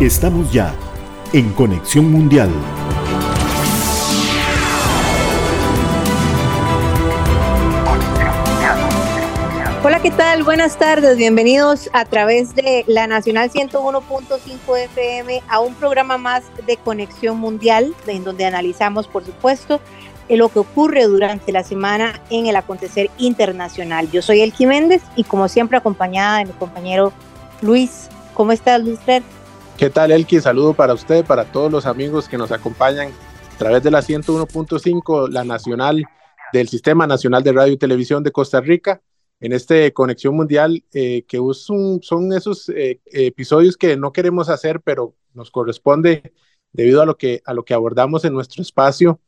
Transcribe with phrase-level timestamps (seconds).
[0.00, 0.74] Estamos ya
[1.34, 2.48] en Conexión Mundial.
[9.84, 10.42] Hola, ¿qué tal?
[10.42, 16.78] Buenas tardes, bienvenidos a través de la Nacional 101.5 FM a un programa más de
[16.78, 19.82] Conexión Mundial, en donde analizamos, por supuesto,
[20.30, 24.10] lo que ocurre durante la semana en el acontecer internacional.
[24.10, 27.12] Yo soy Elki Méndez y como siempre acompañada de mi compañero
[27.60, 28.08] Luis.
[28.32, 28.98] ¿Cómo estás, Luis
[29.80, 30.42] ¿Qué tal, Elki?
[30.42, 33.14] Saludo para usted, para todos los amigos que nos acompañan
[33.54, 36.04] a través de la 101.5, la nacional
[36.52, 39.00] del Sistema Nacional de Radio y Televisión de Costa Rica,
[39.40, 45.14] en este Conexión Mundial, eh, que son esos eh, episodios que no queremos hacer, pero
[45.32, 46.34] nos corresponde
[46.74, 49.18] debido a lo que, a lo que abordamos en nuestro espacio.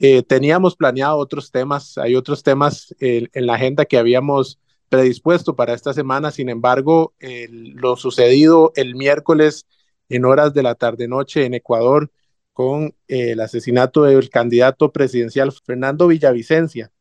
[0.00, 5.74] Eh, teníamos planeado otros temas, hay otros temas en la agenda que habíamos predispuesto para
[5.74, 9.64] esta semana, sin embargo, lo sucedido el miércoles
[10.12, 12.10] en horas de la tarde-noche en Ecuador
[12.52, 16.92] con eh, el asesinato del candidato presidencial Fernando Villavicencia.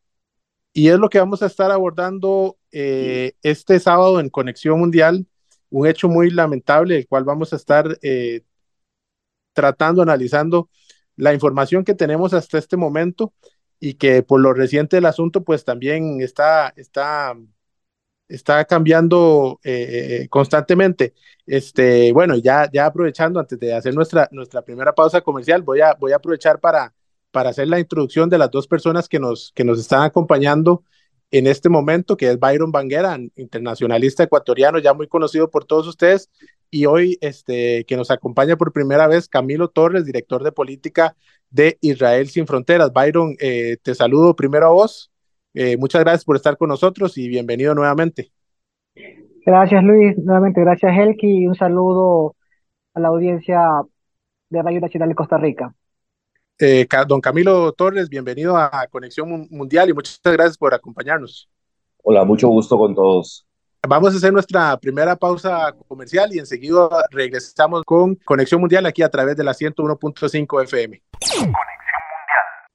[0.73, 5.27] Y es lo que vamos a estar abordando eh, este sábado en Conexión Mundial,
[5.69, 8.43] un hecho muy lamentable, el cual vamos a estar eh,
[9.51, 10.69] tratando, analizando
[11.17, 13.33] la información que tenemos hasta este momento
[13.77, 17.35] y que por lo reciente del asunto, pues también está, está
[18.31, 21.13] está cambiando eh, eh, constantemente.
[21.45, 25.93] Este, bueno, ya, ya aprovechando, antes de hacer nuestra, nuestra primera pausa comercial, voy a,
[25.99, 26.93] voy a aprovechar para,
[27.31, 30.83] para hacer la introducción de las dos personas que nos, que nos están acompañando
[31.31, 36.29] en este momento, que es Byron Banguera, internacionalista ecuatoriano, ya muy conocido por todos ustedes,
[36.69, 41.15] y hoy este, que nos acompaña por primera vez Camilo Torres, director de política
[41.49, 42.91] de Israel Sin Fronteras.
[42.93, 45.10] Byron, eh, te saludo primero a vos.
[45.53, 48.31] Eh, muchas gracias por estar con nosotros y bienvenido nuevamente.
[49.45, 52.35] Gracias Luis, nuevamente gracias Elki y un saludo
[52.93, 53.59] a la audiencia
[54.49, 55.73] de Radio Nacional de Costa Rica.
[56.59, 61.49] Eh, don Camilo Torres, bienvenido a Conexión Mundial y muchas gracias por acompañarnos.
[62.03, 63.47] Hola, mucho gusto con todos.
[63.87, 69.09] Vamos a hacer nuestra primera pausa comercial y enseguida regresamos con Conexión Mundial aquí a
[69.09, 71.01] través de la 101.5 FM.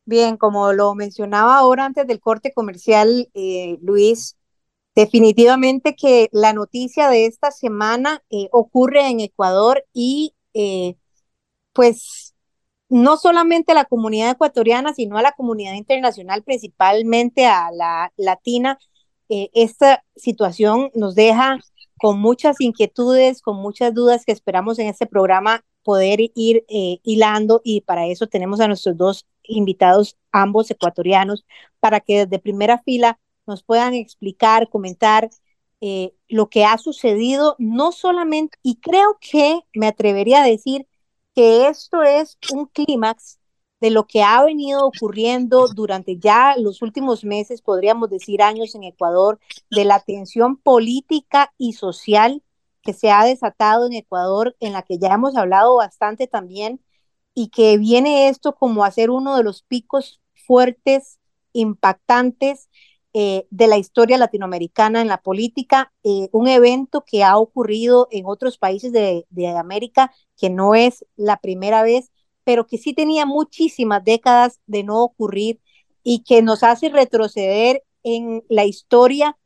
[0.06, 4.36] Bien, como lo mencionaba ahora antes del corte comercial, eh, Luis,
[4.94, 10.96] definitivamente que la noticia de esta semana eh, ocurre en Ecuador y eh,
[11.72, 12.34] pues
[12.88, 18.78] no solamente a la comunidad ecuatoriana, sino a la comunidad internacional, principalmente a la latina,
[19.28, 21.58] esta situación nos deja
[21.98, 27.82] con muchas inquietudes, con muchas dudas que esperamos en este programa poder ir hilando y
[27.82, 31.46] para eso tenemos a nuestros dos invitados, ambos ecuatorianos,
[31.78, 35.30] para que desde primera fila nos puedan explicar, comentar
[35.80, 40.88] eh, lo que ha sucedido, no solamente, y creo que me atrevería a decir
[41.34, 43.38] que esto es un clímax
[43.80, 48.84] de lo que ha venido ocurriendo durante ya los últimos meses, podríamos decir años en
[48.84, 49.38] Ecuador,
[49.70, 52.42] de la tensión política y social
[52.86, 56.80] que se ha desatado en Ecuador, en la que ya hemos hablado bastante también,
[57.34, 61.18] y que viene esto como a ser uno de los picos fuertes,
[61.52, 62.70] impactantes
[63.12, 68.26] eh, de la historia latinoamericana en la política, eh, un evento que ha ocurrido en
[68.26, 72.12] otros países de, de América, que no es la primera vez,
[72.44, 75.60] pero que sí tenía muchísimas décadas de no ocurrir
[76.02, 79.36] y que nos hace retroceder en la historia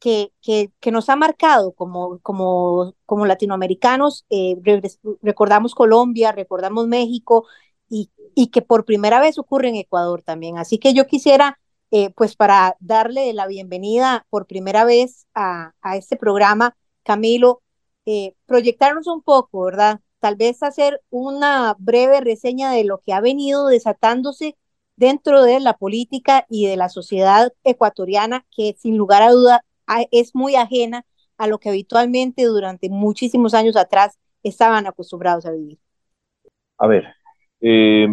[0.00, 0.32] que,
[0.92, 4.24] nos ha marcado como, como, como latinoamericanos.
[4.30, 4.56] Eh,
[5.22, 7.46] recordamos Colombia, recordamos México
[7.88, 10.58] y, y, que por primera vez ocurre en Ecuador también.
[10.58, 11.58] Así que yo quisiera,
[11.90, 17.62] eh, pues para darle la bienvenida por primera vez a, a este programa, Camilo,
[18.06, 20.00] eh, proyectarnos un poco, ¿verdad?
[20.20, 24.56] Tal vez hacer una breve reseña de lo que ha venido desatándose
[24.96, 29.64] dentro de la política y de la sociedad ecuatoriana, que sin lugar a duda
[30.10, 31.04] es muy ajena
[31.38, 35.78] a lo que habitualmente durante muchísimos años atrás estaban acostumbrados a vivir.
[36.78, 37.04] A ver,
[37.60, 38.06] eh,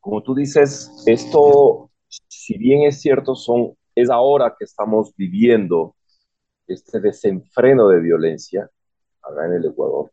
[0.00, 5.94] como tú dices, esto, si bien es cierto, son, es ahora que estamos viviendo
[6.66, 8.70] este desenfreno de violencia
[9.22, 10.12] acá en el Ecuador,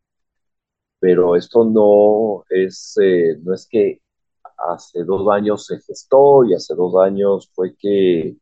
[0.99, 4.01] pero esto no es, eh, no es que
[4.57, 8.37] hace dos años se gestó y hace dos años fue que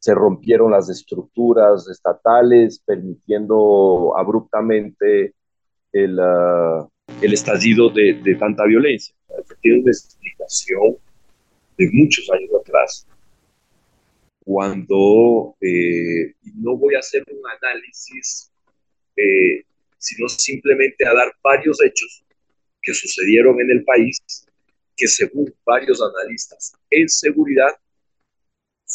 [0.00, 5.34] se rompieron las estructuras estatales, permitiendo abruptamente
[5.92, 6.88] el, uh,
[7.22, 9.14] el estallido de, de, tanta violencia.
[9.60, 10.96] Tiene una explicación
[11.78, 13.06] de muchos años atrás,
[14.44, 18.50] cuando, eh, no voy a hacer un análisis
[19.16, 19.62] eh,
[19.96, 22.24] sino simplemente a dar varios hechos
[22.82, 24.18] que sucedieron en el país
[24.96, 27.74] que según varios analistas en seguridad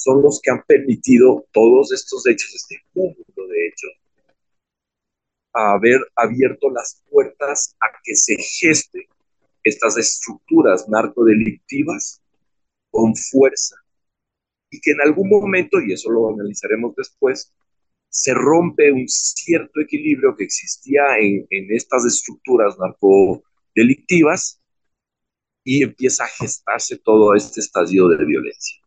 [0.01, 3.91] son los que han permitido todos estos hechos, este cúmulo de hechos,
[5.53, 9.09] haber abierto las puertas a que se geste
[9.63, 12.21] estas estructuras narcodelictivas
[12.91, 13.75] con fuerza
[14.71, 17.53] y que en algún momento, y eso lo analizaremos después,
[18.07, 24.61] se rompe un cierto equilibrio que existía en, en estas estructuras narcodelictivas
[25.63, 28.79] y empieza a gestarse todo este estadio de violencia.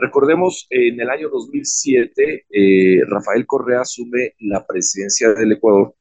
[0.00, 5.94] Recordemos, en el año 2007, eh, Rafael Correa asume la presidencia del Ecuador.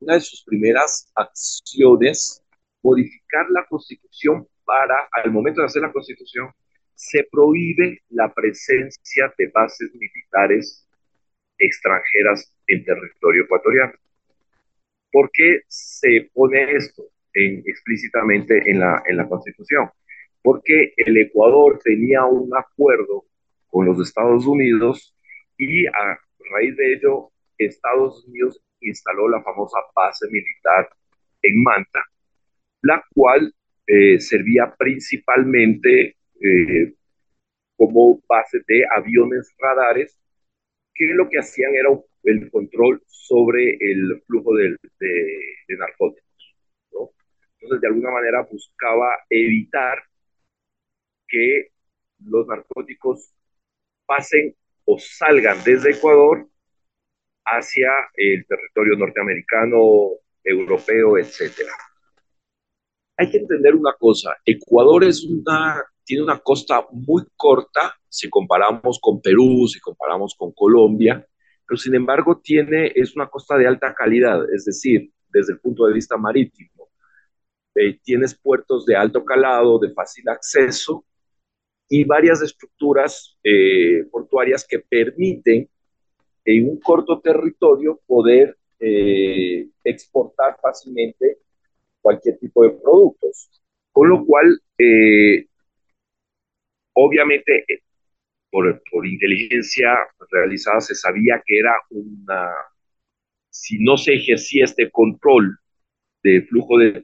[0.00, 2.42] Una de sus primeras acciones,
[2.82, 6.50] modificar la constitución para, al momento de hacer la constitución,
[6.94, 10.88] se prohíbe la presencia de bases militares
[11.58, 13.92] extranjeras en territorio ecuatoriano.
[15.10, 17.02] ¿Por qué se pone esto
[17.34, 19.90] explícitamente en la, en la Constitución?
[20.42, 23.24] Porque el Ecuador tenía un acuerdo
[23.68, 25.16] con los Estados Unidos
[25.56, 26.18] y a
[26.50, 30.88] raíz de ello Estados Unidos instaló la famosa base militar
[31.42, 32.04] en Manta,
[32.82, 33.54] la cual
[33.86, 36.94] eh, servía principalmente eh,
[37.76, 40.18] como base de aviones radares
[40.94, 41.88] que lo que hacían era
[42.24, 46.56] el control sobre el flujo de, de narcóticos.
[46.92, 47.10] ¿no?
[47.54, 50.02] Entonces, de alguna manera buscaba evitar
[51.32, 51.68] que
[52.26, 53.32] los narcóticos
[54.04, 56.46] pasen o salgan desde Ecuador
[57.44, 60.10] hacia el territorio norteamericano,
[60.44, 61.72] europeo, etcétera.
[63.16, 68.98] Hay que entender una cosa, Ecuador es una, tiene una costa muy corta si comparamos
[69.00, 71.26] con Perú, si comparamos con Colombia,
[71.66, 75.86] pero sin embargo tiene, es una costa de alta calidad, es decir, desde el punto
[75.86, 76.90] de vista marítimo.
[77.74, 81.06] Eh, tienes puertos de alto calado, de fácil acceso,
[81.94, 85.68] y varias estructuras eh, portuarias que permiten
[86.42, 91.40] en un corto territorio poder eh, exportar fácilmente
[92.00, 93.50] cualquier tipo de productos.
[93.92, 95.44] Con lo cual, eh,
[96.94, 97.66] obviamente,
[98.50, 99.90] por, por, inteligencia
[100.30, 102.54] realizada se sabía que era una,
[103.50, 105.58] si no se ejercía este control
[106.22, 107.02] de flujo de,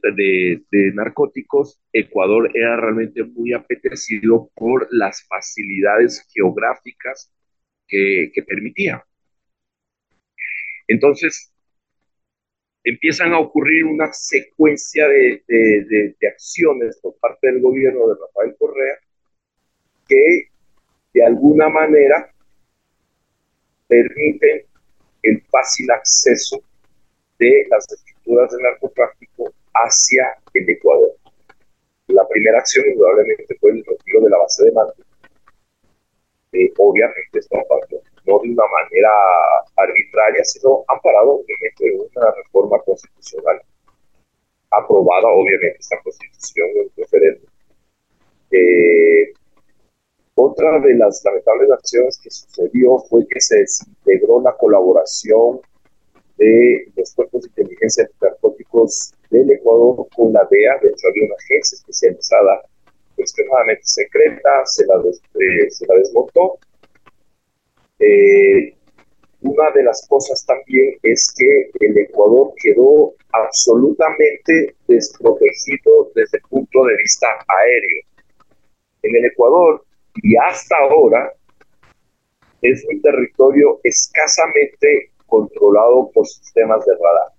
[0.71, 7.31] de, narcóticos, Ecuador era realmente muy apetecido por las facilidades geográficas
[7.87, 9.03] que, que permitía.
[10.87, 11.51] Entonces,
[12.83, 18.97] empiezan a ocurrir una secuencia de, de, acciones por parte del gobierno de Rafael Correa
[20.07, 20.49] que
[21.13, 22.33] de alguna manera
[23.87, 24.63] permiten
[25.21, 26.63] el fácil acceso
[27.37, 27.85] de las
[28.35, 31.11] de narcotráfico hacia el Ecuador.
[32.07, 34.93] La primera acción indudablemente fue el retiro de la base de mando.
[36.51, 37.57] Eh, obviamente esto
[38.25, 39.09] no de una manera
[39.75, 43.61] arbitraria, sino amparado obviamente en una reforma constitucional
[44.71, 47.49] aprobada obviamente esta constitución en referéndum.
[48.51, 49.33] Eh,
[50.35, 55.59] otra de las lamentables acciones que sucedió fue que se desintegró la colaboración
[56.39, 58.09] de los cuerpos de inteligencia
[59.29, 60.79] del Ecuador con la DEA.
[60.81, 62.63] De hecho, había una agencia especializada
[63.17, 66.57] extremadamente secreta, se la, eh, se la desmontó.
[67.99, 68.73] Eh,
[69.41, 76.85] una de las cosas también es que el Ecuador quedó absolutamente desprotegido desde el punto
[76.85, 78.01] de vista aéreo.
[79.03, 79.83] En el Ecuador,
[80.15, 81.33] y hasta ahora,
[82.61, 87.33] es un territorio escasamente controlado por sistemas de radar.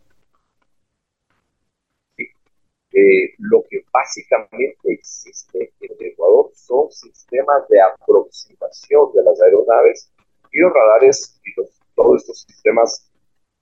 [2.92, 10.12] Eh, lo que básicamente existe en Ecuador son sistemas de aproximación de las aeronaves
[10.50, 11.54] y los radares y
[11.94, 13.08] todos estos sistemas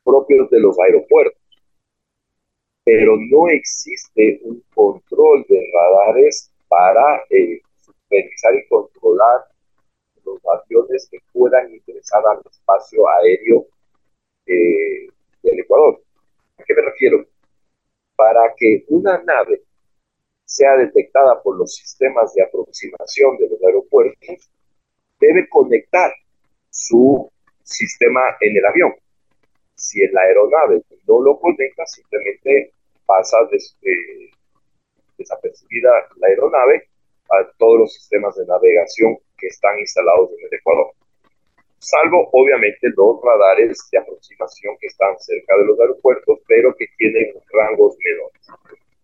[0.02, 1.42] propios de los aeropuertos.
[2.84, 9.44] Pero no existe un control de radares para eh, supervisar y controlar
[10.24, 13.66] los aviones que puedan ingresar al espacio aéreo
[14.54, 16.00] del Ecuador.
[16.58, 17.24] ¿A qué me refiero?
[18.16, 19.62] Para que una nave
[20.44, 24.50] sea detectada por los sistemas de aproximación de los aeropuertos,
[25.20, 26.12] debe conectar
[26.70, 27.30] su
[27.62, 28.94] sistema en el avión.
[29.74, 32.72] Si la aeronave no lo conecta, simplemente
[33.04, 34.30] pasa eh,
[35.16, 36.88] desapercibida la aeronave
[37.30, 40.92] a todos los sistemas de navegación que están instalados en el Ecuador.
[41.78, 47.32] Salvo obviamente los radares de aproximación que están cerca de los aeropuertos, pero que tienen
[47.52, 48.48] rangos menores.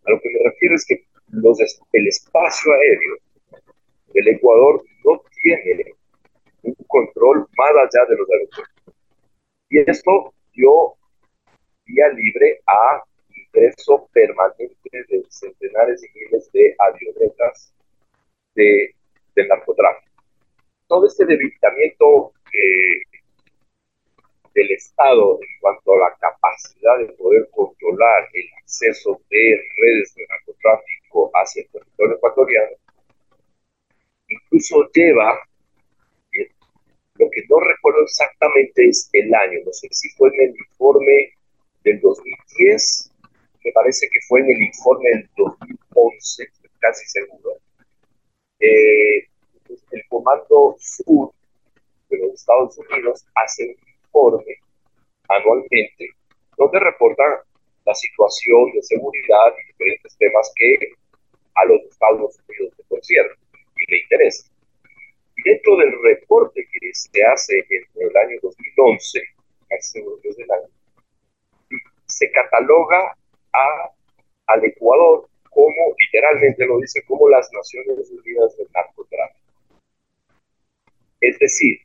[0.04, 1.58] A lo que me refiero es que los,
[1.92, 3.16] el espacio aéreo
[4.12, 5.94] del Ecuador no tiene
[6.62, 8.74] un control más allá de los aeropuertos.
[9.70, 10.94] Y esto dio
[11.86, 13.02] vía libre a
[13.54, 14.76] ingreso permanente
[15.08, 17.74] de centenares y miles de avionetas
[18.54, 18.94] de,
[19.34, 20.22] del narcotráfico.
[20.86, 22.32] Todo este debilitamiento
[24.54, 30.26] del Estado en cuanto a la capacidad de poder controlar el acceso de redes de
[30.28, 32.76] narcotráfico hacia el territorio ecuatoriano,
[34.28, 35.40] incluso lleva,
[36.32, 36.48] eh,
[37.16, 41.34] lo que no recuerdo exactamente es el año, no sé si fue en el informe
[41.82, 43.10] del 2010,
[43.64, 46.46] me parece que fue en el informe del 2011,
[46.78, 47.56] casi seguro,
[48.60, 49.26] eh,
[49.90, 51.32] el Comando Sur
[52.16, 54.56] de los Estados Unidos hace un informe
[55.28, 56.08] anualmente
[56.56, 57.38] donde reportan
[57.84, 60.78] la situación de seguridad y diferentes temas que
[61.54, 63.36] a los Estados Unidos le conciernen
[63.76, 64.50] y le interesan.
[65.36, 69.20] Y dentro del reporte que se hace en el año 2011,
[69.68, 70.68] casi seguro que es del año,
[72.06, 73.16] se cataloga
[73.52, 73.90] a,
[74.46, 79.40] al Ecuador como, literalmente lo dice, como las Naciones Unidas del Narcotráfico.
[81.20, 81.78] Es decir,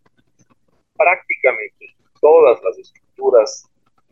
[0.99, 3.63] prácticamente todas las estructuras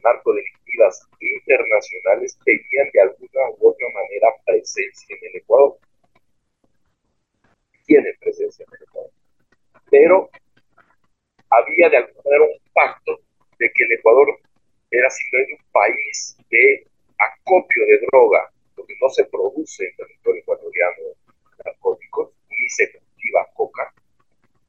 [0.01, 5.77] narcodelictivas internacionales tenían de alguna u otra manera presencia en el Ecuador.
[7.85, 9.11] Tienen presencia en el Ecuador.
[9.91, 10.29] Pero
[11.49, 13.19] había de alguna manera un pacto
[13.59, 14.39] de que el Ecuador
[14.89, 21.03] era simplemente un país de acopio de droga, donde no se produce en territorio ecuatoriano
[21.65, 23.93] narcóticos, ni se cultiva coca.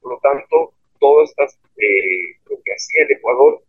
[0.01, 3.61] Por lo tanto, todas estas, eh, lo que hacía el Ecuador,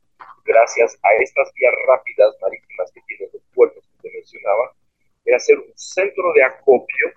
[0.44, 4.72] gracias a estas vías rápidas marítimas que tienen los puertos que se mencionaba,
[5.24, 7.12] era ser un centro de acopio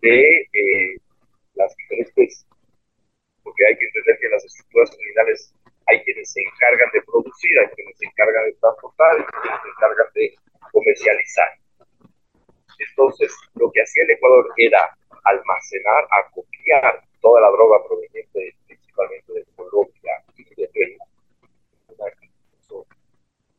[0.00, 0.96] de eh,
[1.54, 2.46] las diferentes,
[3.42, 5.54] porque hay que entender que las estructuras criminales
[5.86, 9.68] hay quienes se encargan de producir, hay quienes se encargan de transportar, hay quienes se
[9.68, 10.34] encargan de
[10.72, 11.48] comercializar.
[12.78, 19.44] Entonces, lo que hacía el Ecuador era almacenar, acopiar toda la droga proveniente principalmente de
[19.56, 20.98] Colombia y de Perú,
[21.88, 22.04] una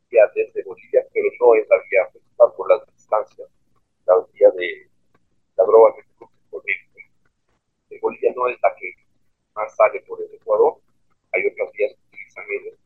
[0.10, 3.50] vía desde Bolivia, pero no es la vía principal por las distancias,
[4.06, 4.88] la vía de
[5.58, 6.10] la droga que se
[6.50, 8.94] por De Bolivia no es la que
[9.56, 10.78] más sale por el Ecuador,
[11.32, 12.80] hay otras vías que utilizan ellos.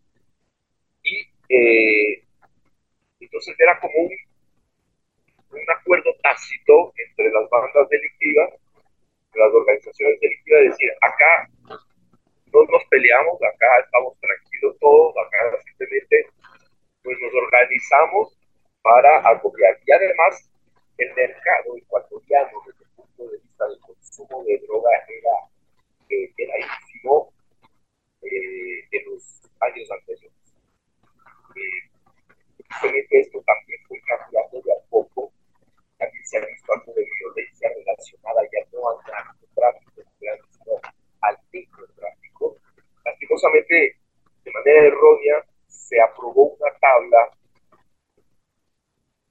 [1.04, 2.24] Y eh,
[3.20, 4.12] entonces era como un,
[5.52, 8.54] un acuerdo tácito entre las bandas delictivas
[9.36, 11.50] las organizaciones delictivas, decir, acá
[12.52, 16.26] no nos peleamos, acá estamos tranquilos todos, acá simplemente
[17.04, 18.38] pues nos organizamos
[18.82, 19.78] para acopiar.
[19.86, 20.50] Y además,
[20.98, 25.36] el mercado ecuatoriano desde el punto de vista del consumo de droga era,
[26.10, 27.32] eh, era ínfimo
[28.24, 30.34] eh, en los años anteriores.
[31.56, 35.32] Eh, esto también fue cambiando de a poco
[36.00, 40.02] también se ha visto algo de violencia relacionada ya no al narcotráfico,
[40.50, 40.80] sino
[41.22, 42.56] al microtráfico.
[43.04, 43.98] Lastimosamente,
[44.46, 47.30] de manera errónea, se aprobó una tabla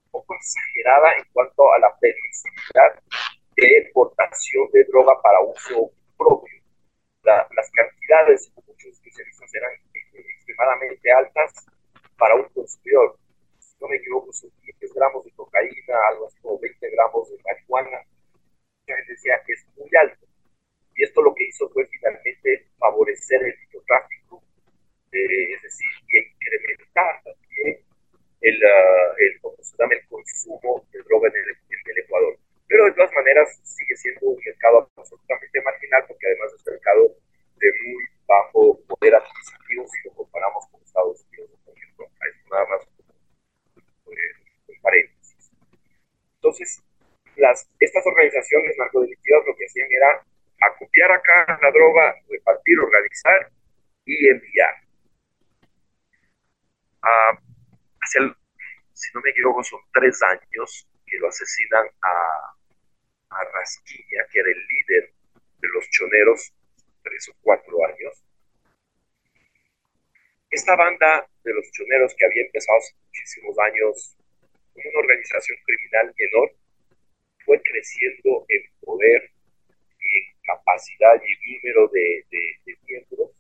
[0.05, 3.03] un poco exagerada en cuanto a la permisibilidad
[3.57, 3.77] de
[4.73, 6.63] de droga para uso propio.
[7.23, 9.71] las cantidades, muchos especialistas, eran
[10.15, 11.67] extremadamente altas
[12.17, 13.19] para un consumidor
[13.81, 17.99] no me equivoco, son 10 gramos de cocaína, algo así como 20 gramos de marihuana.
[18.81, 20.27] Mucha gente decía que es muy alto.
[20.95, 24.43] Y esto lo que hizo fue finalmente favorecer el microtráfico,
[25.13, 27.79] eh, es decir, incrementar también
[28.41, 32.39] el, uh, el, el, consumo de droga en el, en el Ecuador.
[32.69, 37.03] Pero de todas maneras sigue siendo un mercado absolutamente marginal porque además es un mercado
[37.57, 42.07] de muy bajo poder adquisitivo si lo comparamos con Estados Unidos, por ejemplo.
[42.07, 42.89] Es nada más
[44.83, 45.51] paréntesis.
[46.37, 46.83] Entonces,
[47.37, 50.25] las, estas organizaciones narcodelictivas lo que hacían era
[50.61, 53.51] acopiar acá la droga, repartir, organizar
[54.05, 54.75] y enviar.
[57.03, 57.39] Ah,
[58.05, 62.58] si no me equivoco, son tres años que lo asesinan a,
[63.31, 65.13] a Rasquiña, que era el líder
[65.61, 66.53] de los choneros,
[67.03, 68.25] tres o cuatro años.
[70.51, 74.17] Esta banda de los choneros que había empezado hace muchísimos años
[74.75, 76.53] una organización criminal menor
[77.45, 79.31] fue creciendo en poder
[80.01, 82.25] en capacidad y número de,
[82.87, 83.31] miembros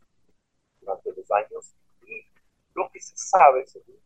[0.80, 1.75] durante los años
[2.07, 2.26] y
[2.75, 3.99] lo que se sabe, según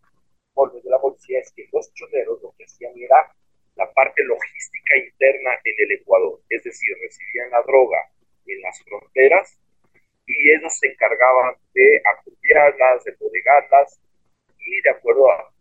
[0.48, 3.34] informes de la policía, es que los choneros lo que hacían era
[3.76, 7.98] la parte logística interna en el Ecuador, es decir, recibían la droga
[8.46, 9.58] en las fronteras
[10.26, 14.00] y ellos se encargaban de acopiarlas, de bodegarlas
[14.58, 15.52] y de acuerdo a,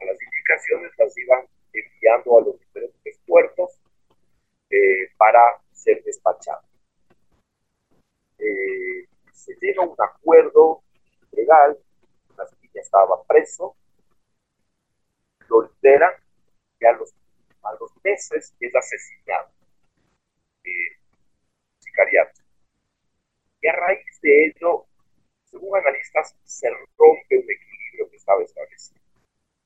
[0.00, 3.80] las indicaciones las iban enviando a los diferentes puertos
[4.70, 5.40] eh, para
[5.72, 6.64] ser despachadas.
[8.38, 10.82] Eh, se llega a un acuerdo
[11.32, 11.76] legal,
[12.74, 13.76] ya estaba preso,
[15.48, 16.12] lo liberan
[16.80, 17.12] y a los,
[18.08, 19.50] meses es asesinado.
[20.64, 20.96] Eh,
[21.78, 22.40] sicariato.
[23.60, 24.86] Y a raíz de ello,
[25.44, 29.00] según analistas, se rompe un equilibrio que estaba establecido.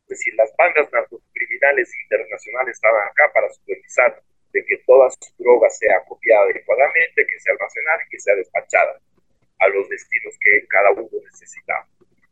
[0.05, 4.23] Es decir, las bandas narcocriminales internacionales estaban acá para supervisar
[4.53, 9.01] de que toda su droga sea copiada adecuadamente, que sea almacenada y que sea despachada
[9.59, 11.87] a los destinos que cada uno necesitaba.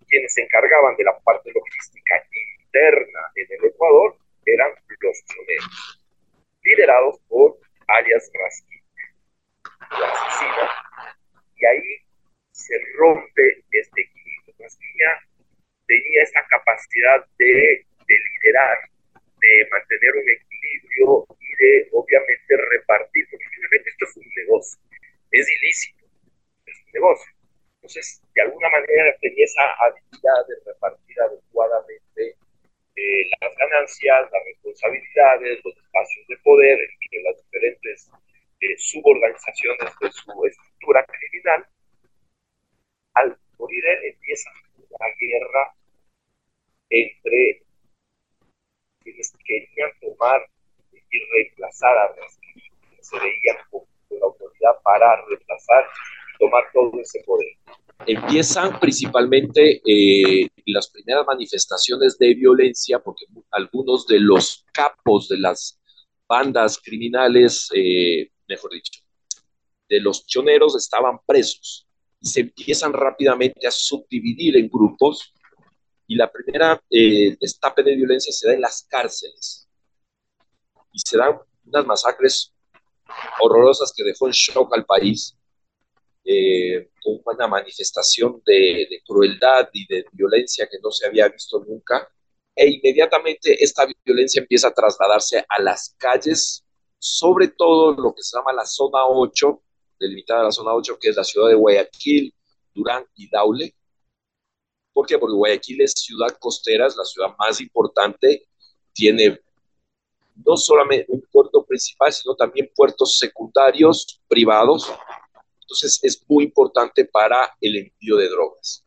[0.09, 2.23] Quienes se encargaban de la parte logística
[2.59, 6.00] interna en el Ecuador eran los choneros,
[6.63, 8.83] liderados por alias Raskin,
[9.99, 10.71] la asesina,
[11.57, 11.97] y ahí
[12.53, 14.55] se rompe este equilibrio.
[14.59, 14.91] Raskin
[15.87, 18.79] tenía esta capacidad de, de liderar,
[19.15, 21.27] de mantener un equilibrio
[21.59, 24.81] de obviamente repartir, porque finalmente esto es un negocio,
[25.31, 26.05] es ilícito,
[26.67, 27.33] es un negocio.
[27.77, 32.37] Entonces, de alguna manera tenía esa habilidad de repartir adecuadamente
[33.01, 38.11] eh, las ganancias, las responsabilidades, los espacios de poder entre las diferentes
[38.61, 41.67] eh, suborganizaciones de su estructura criminal.
[43.15, 44.51] Al morir él empieza
[44.99, 45.75] la guerra
[46.91, 47.63] entre
[49.03, 50.47] quienes querían tomar
[50.93, 52.63] y reemplazar a Raskin.
[53.01, 55.87] Se veía como la autoridad para reemplazar
[56.35, 57.57] y tomar todo ese poder.
[58.07, 65.79] Empiezan principalmente eh, las primeras manifestaciones de violencia, porque algunos de los capos de las
[66.27, 69.01] bandas criminales, eh, mejor dicho,
[69.89, 71.87] de los choneros estaban presos.
[72.21, 75.33] Y se empiezan rápidamente a subdividir en grupos
[76.07, 79.69] y la primera eh, destape de violencia se da en las cárceles.
[80.93, 82.53] Y se dan unas masacres
[83.41, 85.37] horrorosas que dejó en shock al país,
[86.25, 92.09] eh, una manifestación de, crueldad y de violencia que no se había visto nunca.
[92.55, 96.65] E inmediatamente esta violencia empieza a trasladarse a las calles,
[96.99, 99.63] sobre todo lo que se llama la zona 8,
[99.99, 102.35] delimitada a la zona 8, que es la ciudad de Guayaquil,
[102.75, 103.75] Durán y Daule.
[104.93, 105.19] ¿Por qué?
[105.19, 108.47] Porque Guayaquil es ciudad costera, es la ciudad más importante,
[108.93, 109.41] tiene
[110.45, 114.91] no solamente un puerto principal, sino también puertos secundarios privados.
[115.71, 118.85] Entonces es muy importante para el envío de drogas.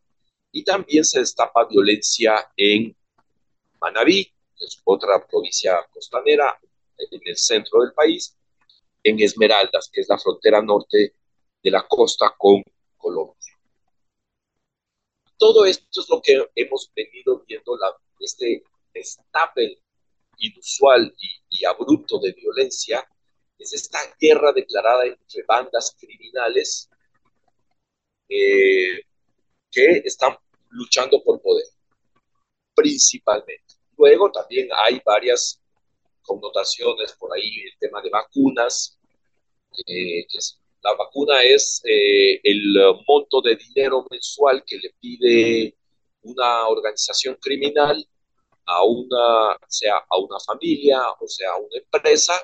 [0.52, 2.94] Y también se destapa violencia en
[3.80, 6.60] Manabí, que es otra provincia costanera
[6.98, 8.36] en el centro del país,
[9.02, 11.14] en Esmeraldas, que es la frontera norte
[11.62, 12.62] de la costa con
[12.98, 13.58] Colombia.
[15.38, 17.78] Todo esto es lo que hemos venido viendo,
[18.20, 19.78] este destape
[20.36, 21.14] inusual
[21.48, 23.08] y, abrupto de violencia
[23.64, 26.88] es esta guerra declarada entre bandas criminales
[28.28, 29.00] eh,
[29.70, 30.36] que están
[30.70, 31.66] luchando por poder,
[32.74, 33.74] principalmente.
[33.96, 35.60] Luego también hay varias
[36.22, 38.98] connotaciones por ahí, el tema de vacunas,
[39.86, 40.26] eh,
[40.82, 42.76] la vacuna es eh, el
[43.08, 45.76] monto de dinero mensual que le pide
[46.22, 48.06] una organización criminal
[48.66, 52.34] a una, sea a una familia o sea a una empresa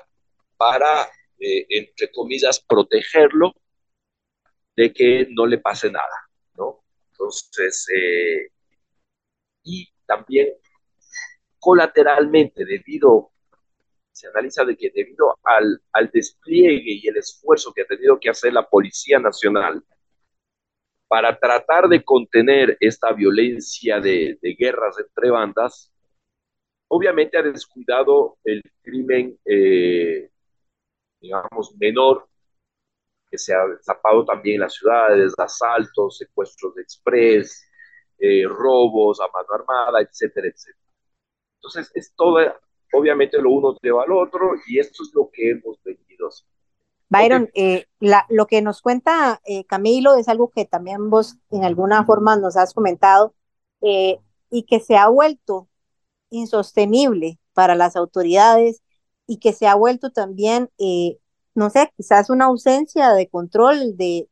[0.61, 3.51] para, eh, entre comillas, protegerlo
[4.75, 6.83] de que no le pase nada, ¿no?
[7.11, 8.51] Entonces, eh,
[9.63, 10.49] y también
[11.57, 13.31] colateralmente, debido,
[14.11, 18.29] se analiza de que debido al, al despliegue y el esfuerzo que ha tenido que
[18.29, 19.83] hacer la Policía Nacional
[21.07, 25.87] para tratar de contener esta violencia de, guerras entre bandas,
[26.93, 30.29] Obviamente ha descuidado el crimen, eh,
[31.21, 32.27] digamos, menor,
[33.29, 37.63] que se ha destapado también en las ciudades, asaltos, secuestros de express,
[38.17, 40.77] eh, robos a mano armada, etcétera, etcétera.
[41.55, 42.39] Entonces, es todo,
[42.91, 46.29] obviamente lo uno lleva al otro y esto es lo que hemos venido
[47.09, 52.37] Byron, eh, lo que nos cuenta Camilo es algo que también vos en alguna forma
[52.37, 53.33] nos has comentado
[53.81, 55.67] y que se ha vuelto
[56.29, 58.81] insostenible para las autoridades
[59.31, 61.17] y que se ha vuelto también, eh,
[61.55, 64.27] no sé, quizás una ausencia de control de,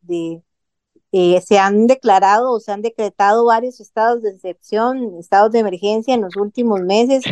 [1.12, 6.14] Eh, se han declarado o se han decretado varios estados de excepción, estados de emergencia
[6.14, 7.32] en los últimos meses, eh,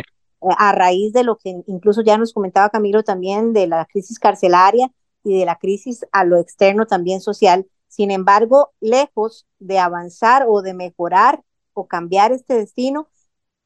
[0.58, 4.90] a raíz de lo que incluso ya nos comentaba Camilo también, de la crisis carcelaria
[5.22, 7.66] y de la crisis a lo externo también social.
[7.88, 13.06] Sin embargo, lejos de avanzar o de mejorar o cambiar este destino,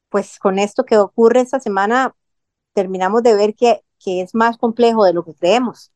[0.09, 2.15] pues con esto que ocurre esta semana,
[2.73, 5.91] terminamos de ver que, que es más complejo de lo que creemos.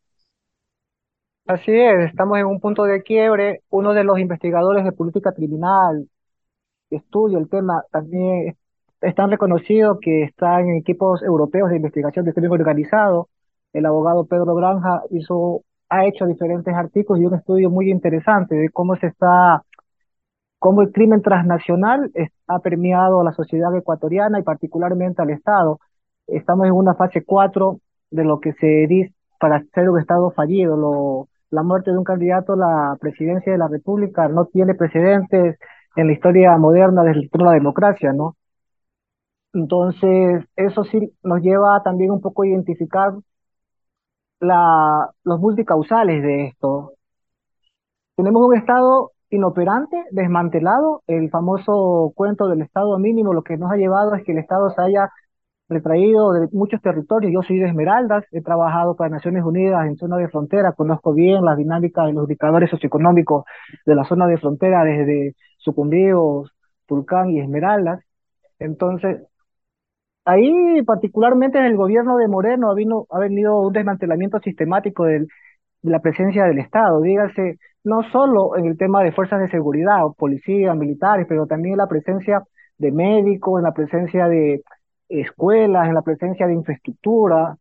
[1.47, 3.61] Así es, estamos en un punto de quiebre.
[3.69, 6.07] Uno de los investigadores de política criminal
[6.89, 8.57] que estudia el tema también
[9.01, 13.29] es tan reconocido que está en equipos europeos de investigación de crimen organizado.
[13.73, 18.69] El abogado Pedro Granja hizo, ha hecho diferentes artículos y un estudio muy interesante de
[18.69, 19.63] cómo se está,
[20.59, 22.11] cómo el crimen transnacional
[22.47, 25.79] ha permeado a la sociedad ecuatoriana y particularmente al Estado.
[26.27, 27.79] Estamos en una fase 4
[28.11, 30.75] de lo que se dice para ser un Estado fallido.
[30.77, 35.57] Lo, la muerte de un candidato a la presidencia de la República no tiene precedentes
[35.95, 38.35] en la historia moderna de la democracia, ¿no?
[39.53, 43.13] Entonces, eso sí nos lleva también un poco a identificar
[44.39, 46.93] la, los multicausales de esto.
[48.15, 53.75] Tenemos un Estado inoperante, desmantelado, el famoso cuento del Estado mínimo, lo que nos ha
[53.75, 55.11] llevado es que el Estado se haya
[55.69, 57.31] retraído de muchos territorios.
[57.33, 61.43] Yo soy de Esmeraldas, he trabajado para Naciones Unidas en zona de frontera, conozco bien
[61.43, 63.45] la dinámica de los indicadores socioeconómicos
[63.85, 66.51] de la zona de frontera desde Sucumbíos,
[66.85, 68.01] Tulcán y Esmeraldas.
[68.59, 69.21] Entonces,
[70.25, 75.27] ahí particularmente en el gobierno de Moreno ha, vino, ha venido un desmantelamiento sistemático del,
[75.81, 80.05] de la presencia del Estado, dígase, no solo en el tema de fuerzas de seguridad,
[80.05, 82.43] o policías, militares, pero también en la presencia
[82.77, 84.61] de médicos, en la presencia de
[85.09, 87.57] escuelas, en la presencia de infraestructura.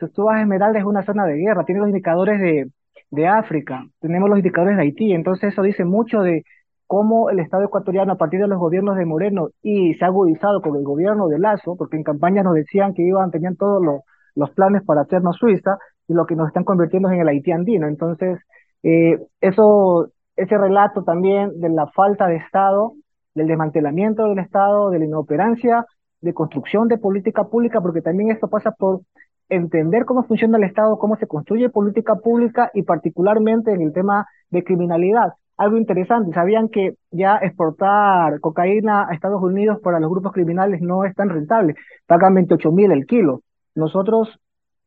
[0.00, 2.70] A Esmeralda es una zona de guerra, tiene los indicadores de,
[3.10, 6.44] de África, tenemos los indicadores de Haití, entonces eso dice mucho de
[6.86, 10.60] cómo el Estado ecuatoriano a partir de los gobiernos de Moreno y se ha agudizado
[10.60, 14.02] con el gobierno de Lazo, porque en campaña nos decían que iban, tenían todos los,
[14.34, 17.86] los planes para hacernos Suiza y lo que nos están convirtiendo en el Haití andino.
[17.86, 18.38] Entonces,
[18.82, 22.92] eh, eso, ese relato también de la falta de Estado,
[23.34, 25.86] del desmantelamiento del Estado, de la inoperancia
[26.24, 29.02] de construcción de política pública, porque también esto pasa por
[29.50, 34.26] entender cómo funciona el Estado, cómo se construye política pública y particularmente en el tema
[34.50, 35.34] de criminalidad.
[35.58, 41.04] Algo interesante, ¿sabían que ya exportar cocaína a Estados Unidos para los grupos criminales no
[41.04, 41.74] es tan rentable?
[42.06, 43.42] Pagan 28 mil el kilo.
[43.74, 44.40] Nosotros,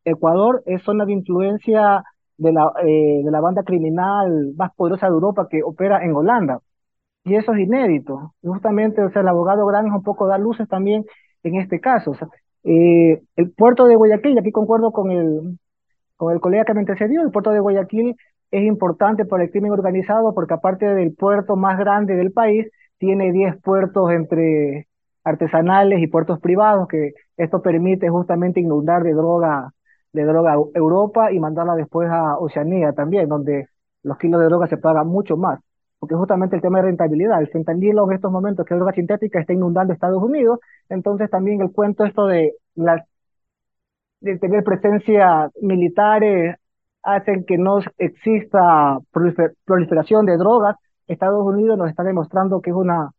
[0.05, 2.03] Ecuador, es zona de influencia
[2.37, 6.59] de la, eh, de la banda criminal más poderosa de Europa que opera en Holanda.
[7.23, 8.33] Y eso es inédito.
[8.41, 11.05] Justamente, o sea, el abogado Granja un poco da luces también
[11.43, 12.13] en este caso.
[12.63, 15.57] Eh, el puerto de Guayaquil, aquí concuerdo con el,
[16.15, 18.15] con el colega que me antecedió, el puerto de Guayaquil
[18.51, 23.31] es importante para el crimen organizado porque aparte del puerto más grande del país, tiene
[23.31, 24.87] 10 puertos entre
[25.23, 29.73] artesanales y puertos privados, que esto permite justamente inundar de droga,
[30.13, 33.67] de droga Europa y mandarla después a Oceanía también, donde
[34.03, 35.59] los kilos de droga se pagan mucho más
[35.99, 39.39] porque justamente el tema de rentabilidad, el fentanilo en estos momentos, que es droga sintética,
[39.39, 43.05] está inundando Estados Unidos, entonces también el cuento esto de, la,
[44.21, 46.55] de tener presencia militares
[47.03, 48.99] hacen que no exista
[49.65, 50.75] proliferación de drogas.
[51.07, 53.11] Estados Unidos nos está demostrando que es una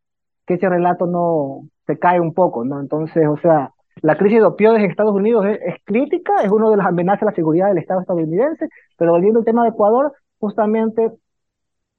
[0.46, 2.80] que ese relato no se cae un poco, ¿no?
[2.80, 6.70] Entonces, o sea, la crisis de opioides en Estados Unidos es, es crítica, es una
[6.70, 10.12] de las amenazas a la seguridad del Estado estadounidense, pero volviendo al tema de Ecuador,
[10.38, 11.12] justamente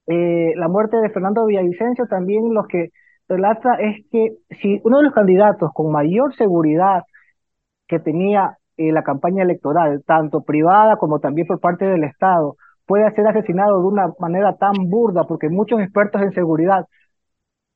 [0.10, 2.90] eh, la muerte de Fernando Villavicencio también lo que
[3.28, 7.04] relata es que si uno de los candidatos con mayor seguridad
[7.88, 12.56] que tenía eh, la campaña electoral, tanto privada como también por parte del Estado,
[12.88, 16.88] puede ser asesinado de una manera tan burda, porque muchos expertos en seguridad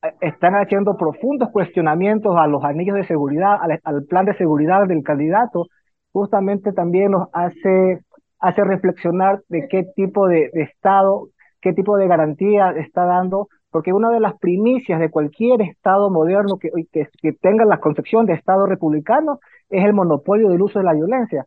[0.02, 5.04] eh, están haciendo profundos cuestionamientos a los anillos de seguridad, al, plan de seguridad del
[5.04, 5.66] candidato,
[6.12, 8.00] justamente también nos hace,
[8.40, 11.28] hace reflexionar de qué tipo de, de Estado
[11.64, 16.58] qué tipo de garantía está dando, porque una de las primicias de cualquier Estado moderno
[16.58, 20.84] que, que, que tenga la concepción de Estado republicano es el monopolio del uso de
[20.84, 21.46] la violencia.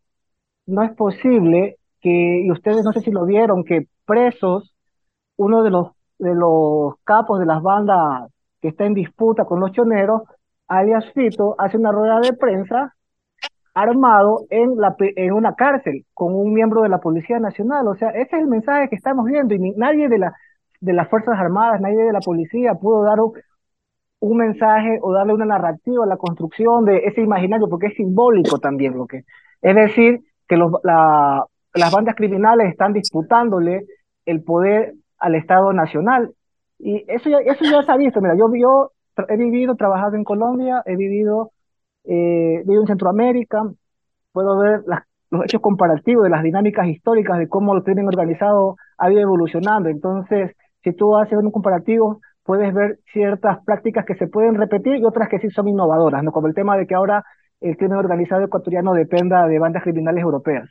[0.66, 4.74] No es posible que, y ustedes no sé si lo vieron, que presos,
[5.36, 9.72] uno de los, de los capos de las bandas que está en disputa con los
[9.72, 10.24] choneros,
[10.68, 12.96] alias Fito, hace una rueda de prensa
[13.78, 17.88] armado en, la, en una cárcel con un miembro de la Policía Nacional.
[17.88, 20.34] O sea, ese es el mensaje que estamos viendo y nadie de, la,
[20.82, 23.34] de las Fuerzas Armadas, nadie de la policía pudo dar un,
[24.20, 28.58] un, mensaje o darle una narrativa a la construcción de ese imaginario, porque es simbólico
[28.58, 29.24] también lo que...
[29.62, 33.86] Es decir, que los, la, las bandas criminales están disputándole
[34.26, 36.32] el poder al Estado Nacional
[36.80, 38.92] Y eso ya, eso ya se ha visto, mira, yo, yo
[39.30, 41.52] he vivido, trabajado en Colombia, he vivido,
[42.08, 43.64] eh, vivido en Centroamérica,
[44.32, 44.84] puedo ver
[45.30, 49.90] los hechos comparativos de las dinámicas históricas de cómo el crimen organizado ha ido evolucionando.
[49.90, 55.06] Entonces, si tú haces un comparativo, puedes ver ciertas prácticas que se pueden repetir y
[55.06, 56.32] otras que sí son innovadoras, ¿no?
[56.32, 57.26] Como el tema de que ahora
[57.60, 60.70] el crimen organizado ecuatoriano dependa de bandas criminales europeas.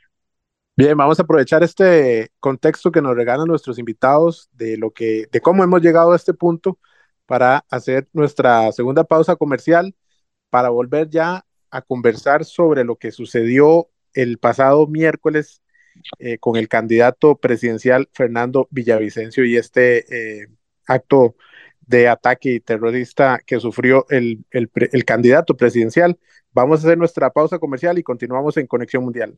[0.75, 5.41] Bien, vamos a aprovechar este contexto que nos regalan nuestros invitados de lo que, de
[5.41, 6.77] cómo hemos llegado a este punto
[7.25, 9.95] para hacer nuestra segunda pausa comercial,
[10.49, 15.61] para volver ya a conversar sobre lo que sucedió el pasado miércoles
[16.19, 20.47] eh, con el candidato presidencial Fernando Villavicencio y este eh,
[20.85, 21.35] acto
[21.81, 26.19] de ataque terrorista que sufrió el, el, candidato presidencial.
[26.51, 29.37] Vamos a hacer nuestra pausa comercial y continuamos en Conexión Mundial.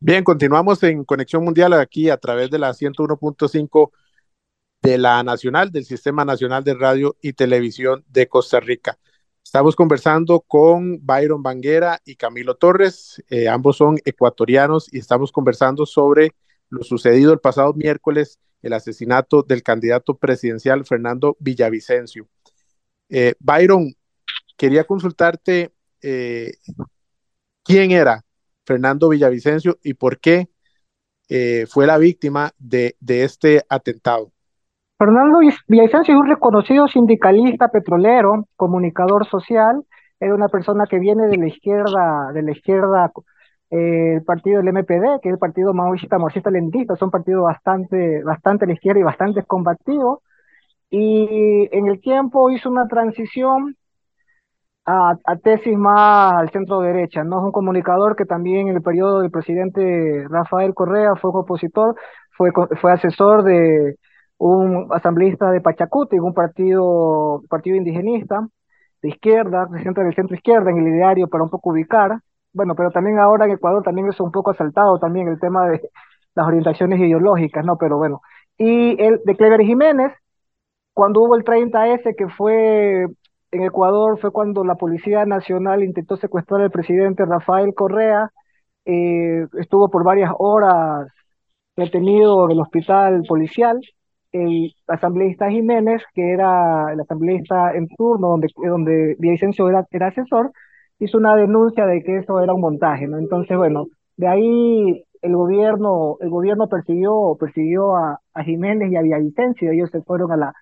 [0.00, 3.90] Bien, continuamos en Conexión Mundial aquí a través de la 101.5
[4.82, 8.98] de la Nacional, del Sistema Nacional de Radio y Televisión de Costa Rica.
[9.42, 15.86] Estamos conversando con Byron Banguera y Camilo Torres, eh, ambos son ecuatorianos y estamos conversando
[15.86, 16.34] sobre
[16.68, 22.28] lo sucedido el pasado miércoles, el asesinato del candidato presidencial Fernando Villavicencio.
[23.08, 23.94] Eh, Byron,
[24.56, 26.52] quería consultarte eh,
[27.64, 28.24] quién era
[28.66, 30.48] Fernando Villavicencio y por qué
[31.68, 34.32] fue la víctima de este atentado.
[34.98, 39.84] Fernando Villavicencio es un reconocido sindicalista petrolero, comunicador social,
[40.18, 43.12] era una persona que viene de la izquierda, de la izquierda,
[43.70, 48.24] eh, el partido del MPD, que es el partido maoísta, marxista lentista, son partidos bastante,
[48.24, 50.20] bastante a la izquierda y bastante combativos.
[50.90, 53.76] Y en el tiempo hizo una transición
[54.86, 57.38] a, tesis más al centro derecha, ¿no?
[57.40, 61.94] Es un comunicador que también en el periodo del presidente Rafael Correa fue opositor,
[62.36, 63.96] fue, fue asesor de
[64.38, 68.46] un asambleísta de Pachacuti, un partido, partido indigenista
[69.02, 72.20] de izquierda, centro del centro izquierda en el ideario para un poco ubicar.
[72.52, 75.80] Bueno, pero también ahora en Ecuador también es un poco asaltado también el tema de
[76.34, 77.76] las orientaciones ideológicas, ¿no?
[77.78, 78.20] Pero bueno.
[78.56, 80.12] Y el de Clever Jiménez,
[80.94, 83.06] cuando hubo el 30S, que fue
[83.50, 88.30] en Ecuador fue cuando la Policía Nacional intentó secuestrar al presidente Rafael Correa,
[88.84, 91.08] eh, estuvo por varias horas
[91.76, 93.80] detenido en el hospital policial.
[94.32, 100.52] El asambleísta Jiménez, que era el asambleísta en turno, donde, donde Vicencio era, era asesor,
[100.98, 103.18] hizo una denuncia de que eso era un montaje, ¿no?
[103.18, 103.86] Entonces, bueno,
[104.16, 109.90] de ahí el gobierno, el gobierno persiguió, persiguió a, a Jiménez y a Villavicencio, ellos
[109.90, 110.52] se fueron a la,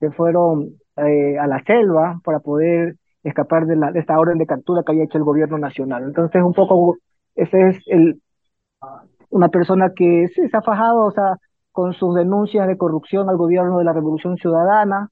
[0.00, 4.46] se fueron eh, a la selva para poder escapar de, la, de esta orden de
[4.46, 6.04] captura que había hecho el gobierno nacional.
[6.04, 6.96] Entonces, un poco,
[7.34, 8.20] ese es el,
[9.30, 11.36] una persona que sí se ha fajado, o sea,
[11.78, 15.10] con sus denuncias de corrupción al gobierno de la Revolución Ciudadana,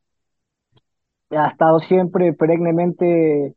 [1.31, 3.55] ha estado siempre perennemente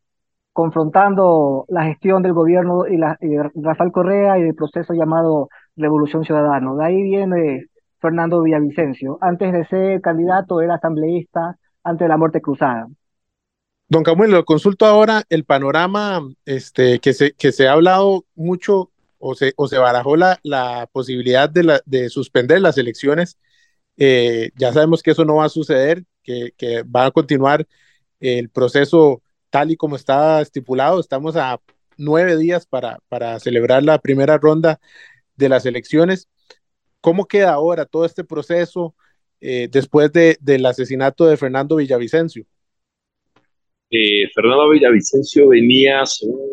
[0.54, 6.24] confrontando la gestión del gobierno y, la, y Rafael Correa y el proceso llamado Revolución
[6.24, 6.72] Ciudadana.
[6.76, 7.66] De ahí viene
[8.00, 9.18] Fernando Villavicencio.
[9.22, 12.86] Antes de ser candidato era asambleísta, antes de la muerte cruzada.
[13.88, 19.36] Don Camuelo, consulto ahora el panorama este, que, se, que se ha hablado mucho o
[19.36, 23.38] se, barajó la, posibilidad de, suspender las elecciones.
[23.98, 26.54] Eh, ya sabemos que eso no va a suceder, que,
[26.84, 27.68] va a continuar
[28.20, 31.00] el proceso tal y como está estipulado.
[31.00, 31.60] Estamos a
[31.98, 34.80] nueve días para, para celebrar la primera ronda
[35.36, 36.30] de las elecciones.
[37.02, 38.96] ¿Cómo queda ahora todo este proceso?
[39.42, 42.46] Eh, después de, del asesinato de Fernando Villavicencio?
[43.90, 46.50] Eh, Fernando Villavicencio venía, según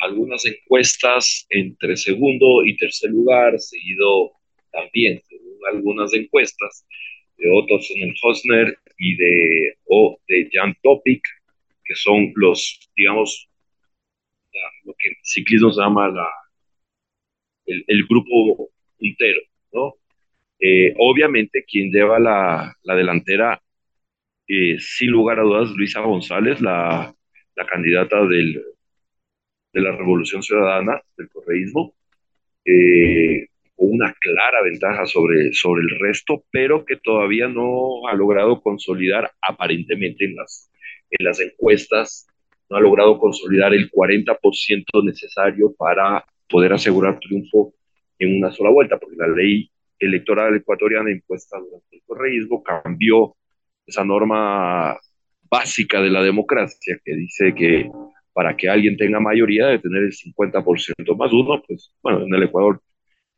[0.00, 4.32] algunas encuestas, entre segundo y tercer lugar, seguido
[4.72, 6.86] también, según algunas encuestas,
[7.36, 11.22] de Otto Sonnenhosner y de, o de Jan Topic,
[11.84, 13.48] que son los, digamos,
[14.84, 16.28] lo que en ciclismo se llama la,
[17.66, 19.40] el, grupo puntero,
[19.72, 19.94] ¿no?
[20.58, 23.62] Eh, obviamente quien lleva la, la delantera,
[24.46, 27.14] eh, sin lugar a dudas, Luisa González, la,
[27.54, 28.62] la candidata del,
[29.72, 31.94] de la Revolución Ciudadana, del correísmo,
[32.64, 39.30] eh, una clara ventaja sobre, sobre el resto, pero que todavía no ha logrado consolidar
[39.40, 40.70] aparentemente en las,
[41.10, 42.26] en las encuestas,
[42.68, 47.74] no ha logrado consolidar el 40% necesario para poder asegurar triunfo
[48.18, 53.34] en una sola vuelta, porque la ley electoral ecuatoriana impuesta durante el correísmo cambió
[53.86, 54.98] esa norma
[55.50, 57.90] básica de la democracia que dice que
[58.32, 62.44] para que alguien tenga mayoría debe tener el 50% más uno, pues bueno, en el
[62.44, 62.80] Ecuador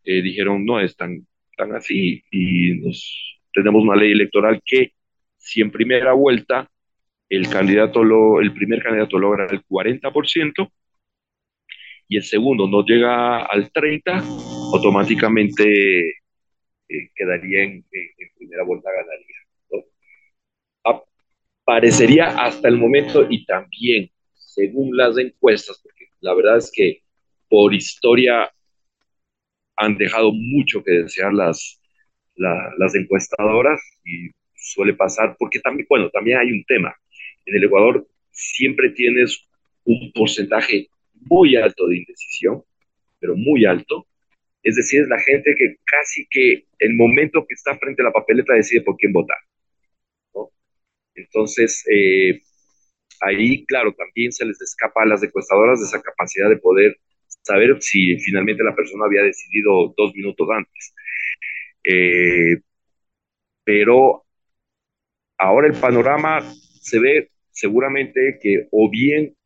[0.04, 1.26] eh, dijeron no es tan,
[1.56, 4.92] tan así y nos tenemos una ley electoral que
[5.36, 6.68] si en primera vuelta
[7.28, 10.70] el candidato lo, el primer candidato logra el 40%
[12.08, 14.18] y el segundo no llega al 30,
[14.74, 17.84] automáticamente eh, quedaría en,
[18.36, 19.36] primera vuelta ganaría.
[21.64, 24.10] Parecería hasta el momento y también
[24.54, 27.02] según las encuestas, porque la verdad es que
[27.48, 28.50] por historia
[29.76, 31.80] han dejado mucho que desear las,
[32.36, 36.94] las encuestadoras y suele pasar, porque también, bueno, también hay un tema.
[37.46, 39.46] En el Ecuador siempre tienes
[39.84, 42.62] un porcentaje muy alto de indecisión,
[43.18, 44.06] pero muy alto.
[44.62, 48.12] Es decir, es la gente que casi que el momento que está frente a la
[48.12, 49.38] papeleta decide por quién votar.
[51.14, 52.40] Entonces, eh,
[53.22, 56.96] ahí, claro, también se les escapa a las encuestadoras de esa capacidad de poder
[57.42, 60.94] saber si finalmente la persona había decidido dos minutos antes.
[61.84, 62.62] Eh,
[63.64, 64.24] pero
[65.38, 66.40] ahora el panorama
[66.80, 69.36] se ve seguramente que o bien,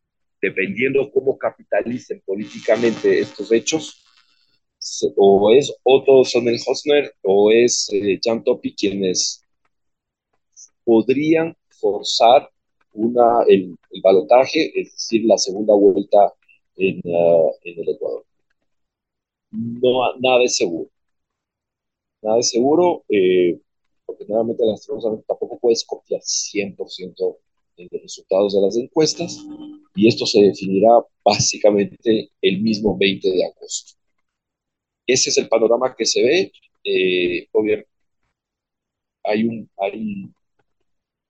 [0.41, 4.03] dependiendo cómo capitalicen políticamente estos hechos,
[5.17, 9.43] o es Otto Sonnenhosner o es eh, Jan Topi quienes
[10.85, 12.49] podrían forzar
[12.97, 16.33] una, el, el balotaje, es decir, la segunda vuelta
[16.77, 18.25] en, uh, en el Ecuador.
[19.51, 20.91] No, nada es seguro.
[22.23, 23.59] Nada es seguro, eh,
[24.05, 24.65] porque nuevamente
[25.27, 27.39] tampoco puedes copiar 100%
[27.77, 29.39] de los resultados de las encuestas,
[29.95, 30.91] y esto se definirá
[31.25, 33.93] básicamente el mismo 20 de agosto.
[35.07, 36.53] Ese es el panorama que se ve.
[36.85, 37.89] Eh, obviamente,
[39.25, 40.33] hay un, hay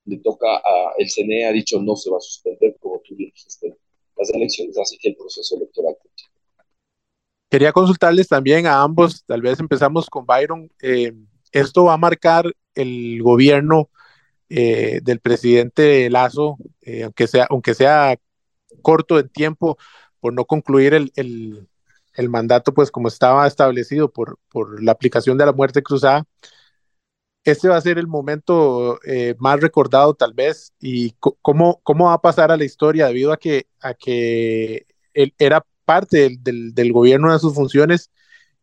[0.06, 3.76] le toca a, el CNE ha dicho no se va a suspender, como tú dijiste,
[4.16, 5.96] las elecciones, así que el proceso electoral.
[7.50, 11.12] Quería consultarles también a ambos, tal vez empezamos con Byron, eh,
[11.52, 13.90] esto va a marcar el gobierno
[14.48, 18.16] eh, del presidente Lazo, eh, aunque, sea, aunque sea
[18.82, 19.76] corto en tiempo,
[20.20, 21.68] por no concluir el, el,
[22.14, 26.26] el mandato, pues como estaba establecido por, por la aplicación de la muerte cruzada,
[27.46, 32.14] este va a ser el momento eh, más recordado tal vez y cómo, cómo va
[32.14, 36.92] a pasar a la historia debido a que, a que él era parte del, del,
[36.92, 38.10] gobierno de sus funciones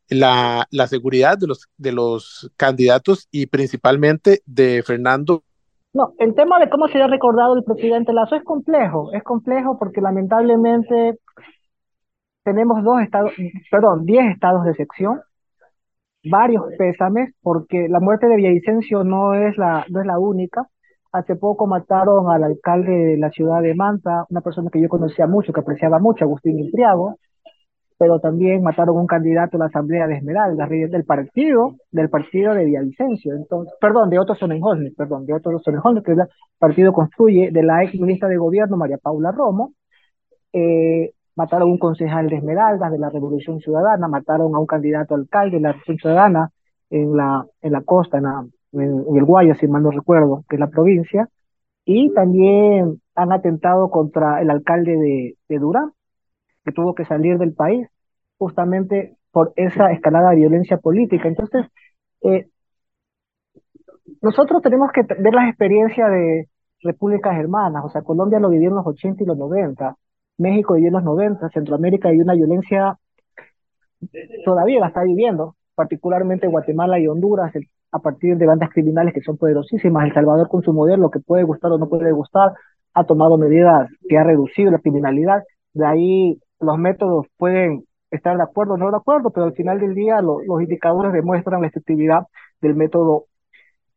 [0.10, 5.44] la, la, seguridad de los, de los candidatos y principalmente de Fernando.
[5.94, 10.02] No, el tema de cómo será recordado el presidente Lazo es complejo, es complejo porque
[10.02, 11.20] lamentablemente
[12.44, 13.32] tenemos dos estados,
[13.72, 15.22] perdón, diez estados de sección
[16.30, 20.68] varios pésames, porque la muerte de Villavicencio no es la, no es la única.
[21.12, 25.28] Hace poco mataron al alcalde de la ciudad de Manta, una persona que yo conocía
[25.28, 27.18] mucho, que apreciaba mucho, Agustín Intriago,
[27.98, 32.66] pero también mataron un candidato a la Asamblea de Esmeralda, del partido, del partido de
[32.66, 36.24] Villavicencio, entonces, perdón, de Otto Sonnenholm, perdón, de Otto Sonnenholm, que el
[36.58, 39.74] partido construye, de la ex ministra de Gobierno, María Paula Romo,
[40.52, 45.16] eh, mataron a un concejal de Esmeraldas de la Revolución Ciudadana, mataron a un candidato
[45.16, 46.52] alcalde de la Revolución Ciudadana
[46.90, 48.26] en la, en la costa, en,
[48.80, 51.30] en, el Guaya, si mal no recuerdo, que es la provincia,
[51.86, 55.92] y también han atentado contra el alcalde de, de Durán,
[56.64, 57.88] que tuvo que salir del país
[58.38, 61.28] justamente por esa escalada de violencia política.
[61.28, 61.66] Entonces,
[62.22, 62.48] eh,
[64.22, 66.48] nosotros tenemos que ver las experiencias de
[66.82, 69.96] repúblicas hermanas, o sea, Colombia lo vivió en los 80 y los 90,
[70.38, 72.98] México vivió en los 90, Centroamérica hay una violencia,
[74.46, 77.54] todavía la está viviendo, particularmente Guatemala y Honduras,
[77.92, 80.06] a partir de bandas criminales que son poderosísimas.
[80.06, 82.54] El Salvador con su modelo, que puede gustar o no puede gustar,
[82.94, 85.44] ha tomado medidas que ha reducido la criminalidad.
[85.74, 89.80] De ahí los métodos pueden estar de acuerdo o no de acuerdo, pero al final
[89.80, 92.24] del día los indicadores demuestran la efectividad
[92.62, 93.26] del método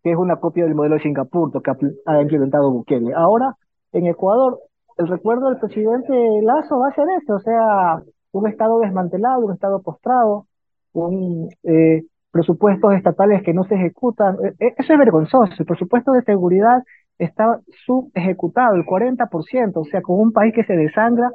[0.03, 1.72] que es una copia del modelo de Singapur que
[2.07, 3.12] ha implementado Bukele.
[3.14, 3.57] Ahora,
[3.92, 4.61] en Ecuador,
[4.97, 8.03] el recuerdo del presidente Lazo va a ser eso, o sea,
[8.33, 10.47] un Estado desmantelado, un Estado postrado,
[10.93, 14.37] un eh, presupuestos estatales que no se ejecutan.
[14.45, 15.53] E, e, eso es vergonzoso.
[15.59, 16.83] El presupuesto de seguridad
[17.18, 21.31] está subejecutado, el 40%, o sea, con un país que se desangra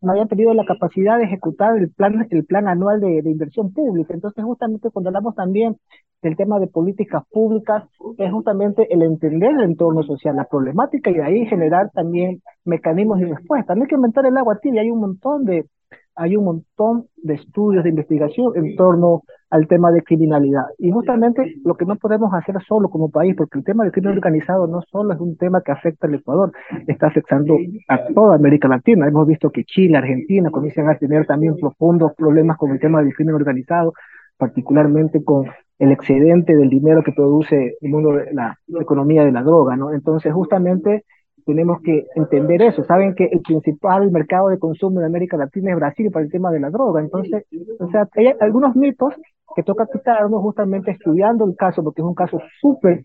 [0.00, 4.14] no había tenido la capacidad de ejecutar el plan, el plan anual de, inversión pública.
[4.14, 5.76] Entonces, justamente cuando hablamos también
[6.22, 7.84] del tema de políticas públicas,
[8.18, 13.20] es justamente el entender el entorno social, la problemática y de ahí generar también mecanismos
[13.20, 13.74] de respuesta.
[13.74, 15.66] No hay que inventar el agua tibia, hay un montón de,
[16.14, 20.64] hay un montón de estudios de investigación en torno al tema de criminalidad.
[20.78, 24.12] Y justamente lo que no podemos hacer solo como país, porque el tema del crimen
[24.12, 26.52] organizado no solo es un tema que afecta al Ecuador,
[26.86, 27.56] está afectando
[27.88, 29.08] a toda América Latina.
[29.08, 33.14] Hemos visto que Chile, Argentina comienzan a tener también profundos problemas con el tema del
[33.14, 33.94] crimen organizado,
[34.36, 35.46] particularmente con,
[35.78, 39.92] el excedente del dinero que produce el mundo de la, economía de la droga, ¿no?
[39.92, 41.04] Entonces, justamente
[41.48, 42.84] tenemos que entender eso.
[42.84, 46.50] Saben que el principal mercado de consumo en América Latina es Brasil para el tema
[46.50, 47.00] de la droga.
[47.00, 47.46] Entonces,
[47.80, 49.14] o sea, hay algunos mitos
[49.56, 53.02] que toca quitarnos justamente estudiando el caso, porque es un caso súper,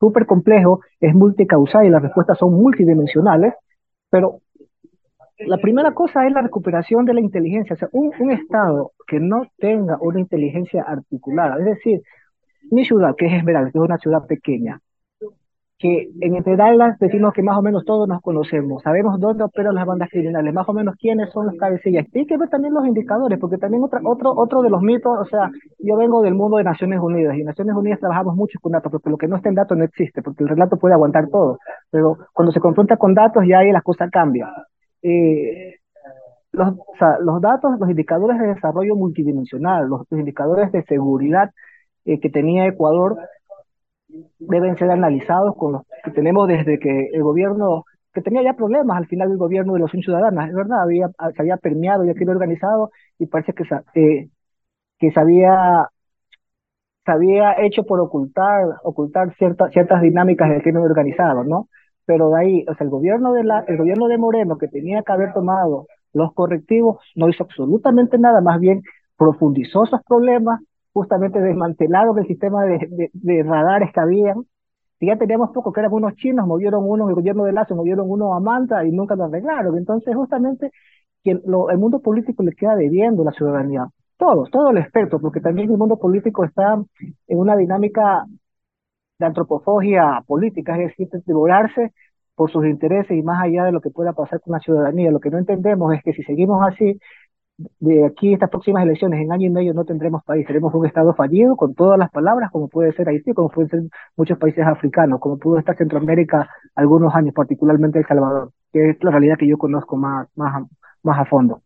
[0.00, 3.52] súper complejo, es multicausal y las respuestas son multidimensionales,
[4.08, 4.40] pero
[5.40, 7.74] la primera cosa es la recuperación de la inteligencia.
[7.74, 12.00] O sea, un, un Estado que no tenga una inteligencia articulada, es decir,
[12.70, 14.80] mi ciudad, que es Esmeralda, que es una ciudad pequeña,
[15.78, 19.86] que en Esmeraldas decimos que más o menos todos nos conocemos, sabemos dónde operan las
[19.86, 22.06] bandas criminales, más o menos quiénes son los cabecillas.
[22.12, 25.16] Y hay que ver también los indicadores, porque también otra, otro, otro de los mitos,
[25.16, 28.58] o sea, yo vengo del mundo de Naciones Unidas, y en Naciones Unidas trabajamos mucho
[28.60, 30.94] con datos, porque lo que no está en datos no existe, porque el relato puede
[30.94, 31.58] aguantar todo,
[31.90, 34.50] pero cuando se confronta con datos ya ahí las cosas cambian.
[35.02, 35.76] Eh,
[36.50, 36.74] los,
[37.20, 41.50] los datos, los indicadores de desarrollo multidimensional, los, indicadores de seguridad
[42.04, 43.16] eh, que tenía Ecuador
[44.48, 48.98] deben ser analizados con los que tenemos desde que el gobierno, que tenía ya problemas
[48.98, 52.36] al final del gobierno de los ciudadanos, es verdad, había, se había permeado y crimen
[52.36, 54.28] organizado y parece que, eh,
[54.98, 55.88] que se había
[57.58, 61.68] hecho por ocultar, ocultar ciertas ciertas dinámicas del crimen organizado, ¿no?
[62.08, 65.02] pero de ahí, o sea, el gobierno de, la, el gobierno de Moreno, que tenía
[65.02, 68.82] que haber tomado los correctivos, no hizo absolutamente nada, más bien
[69.18, 70.58] profundizó esos problemas,
[70.92, 74.44] justamente desmantelaron el sistema de, de, radares que habían,
[75.00, 78.10] y ya teníamos poco, que eran unos chinos, movieron uno, el gobierno de Lazo movieron
[78.10, 79.78] uno a Manta y nunca lo arreglaron.
[79.78, 80.72] Entonces, justamente,
[81.22, 83.86] quien, el mundo político le queda debiendo la ciudadanía.
[84.16, 86.82] Todos, todo el experto, porque también el mundo político está
[87.28, 88.24] en una dinámica
[89.18, 91.92] de antropofagia política, es decir, devorarse
[92.34, 95.10] por sus intereses y más allá de lo que pueda pasar con la ciudadanía.
[95.10, 96.98] Lo que no entendemos es que si seguimos así,
[97.58, 100.86] de aquí a estas próximas elecciones, en año y medio no tendremos país, seremos un
[100.86, 103.82] Estado fallido con todas las palabras, como puede ser Haití, como pueden ser
[104.16, 109.10] muchos países africanos, como pudo estar Centroamérica algunos años, particularmente El Salvador, que es la
[109.10, 110.64] realidad que yo conozco más, más,
[111.02, 111.62] más a fondo.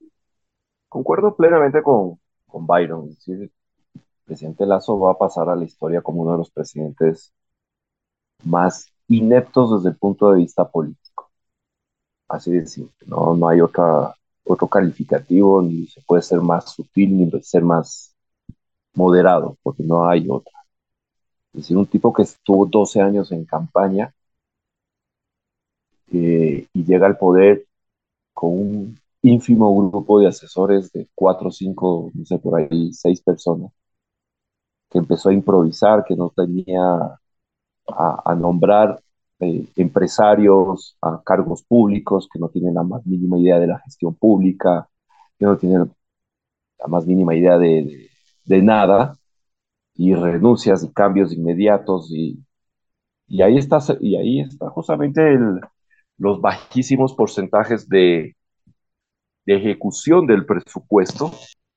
[0.88, 3.10] Concuerdo plenamente con, con Byron.
[3.26, 3.50] el
[4.24, 7.32] presidente Lazo va a pasar a la historia como uno de los presidentes
[8.44, 11.30] más ineptos desde el punto de vista político.
[12.28, 14.14] Así de simple, no, no hay otra,
[14.44, 18.14] otro calificativo, ni se puede ser más sutil, ni ser más
[18.94, 20.52] moderado, porque no hay otra.
[21.54, 24.14] Es decir, un tipo que estuvo 12 años en campaña
[26.12, 27.66] eh, y llega al poder
[28.34, 33.72] con un ínfimo grupo de asesores de cuatro, cinco, no sé, por ahí, seis personas,
[34.90, 37.18] que empezó a improvisar, que no tenía
[37.88, 39.01] a, nombrar
[39.42, 44.14] eh, empresarios a cargos públicos que no tienen la más mínima idea de la gestión
[44.14, 44.88] pública,
[45.36, 45.90] que no tienen
[46.78, 48.08] la más mínima idea de,
[48.44, 49.16] de, nada,
[49.94, 52.10] y renuncias y cambios inmediatos.
[52.12, 52.38] Y,
[53.26, 55.60] y, ahí, está, y ahí está justamente el,
[56.18, 58.36] los bajísimos porcentajes de,
[59.44, 61.32] de ejecución del presupuesto.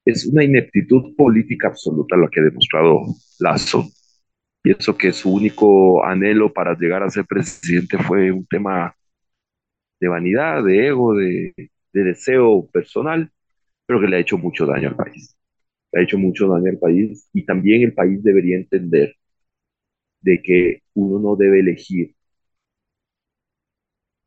[0.05, 3.01] Es una ineptitud política absoluta lo que ha demostrado
[3.39, 3.86] Lazo
[4.66, 8.95] Pienso que su único anhelo para llegar a ser presidente fue un tema
[9.99, 11.53] de vanidad, de ego, de,
[11.93, 13.32] deseo personal,
[13.86, 15.38] pero que le ha hecho mucho daño al país.
[15.91, 19.16] Le ha hecho mucho daño al país y también el país debería entender
[20.22, 22.16] de que uno no debe elegir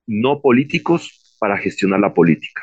[0.06, 2.62] no políticos para gestionar la política.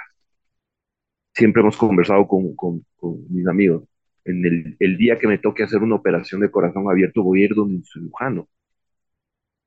[1.34, 2.86] Siempre hemos conversado con, con
[3.30, 3.84] mis amigos
[4.26, 7.55] en el, día que me toque hacer una operación de corazón abierto, voy a ir
[7.55, 8.49] donde un cirujano,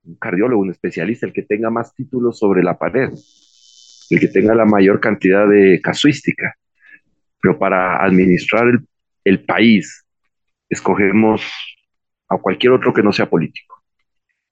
[0.04, 3.11] un cardiólogo, un especialista, el que tenga más títulos sobre la pared,
[4.11, 6.54] el que tenga la mayor cantidad de casuística.
[7.40, 8.80] Pero para administrar el,
[9.24, 10.04] el país,
[10.68, 11.42] escogemos
[12.28, 13.84] a cualquier otro que no sea político.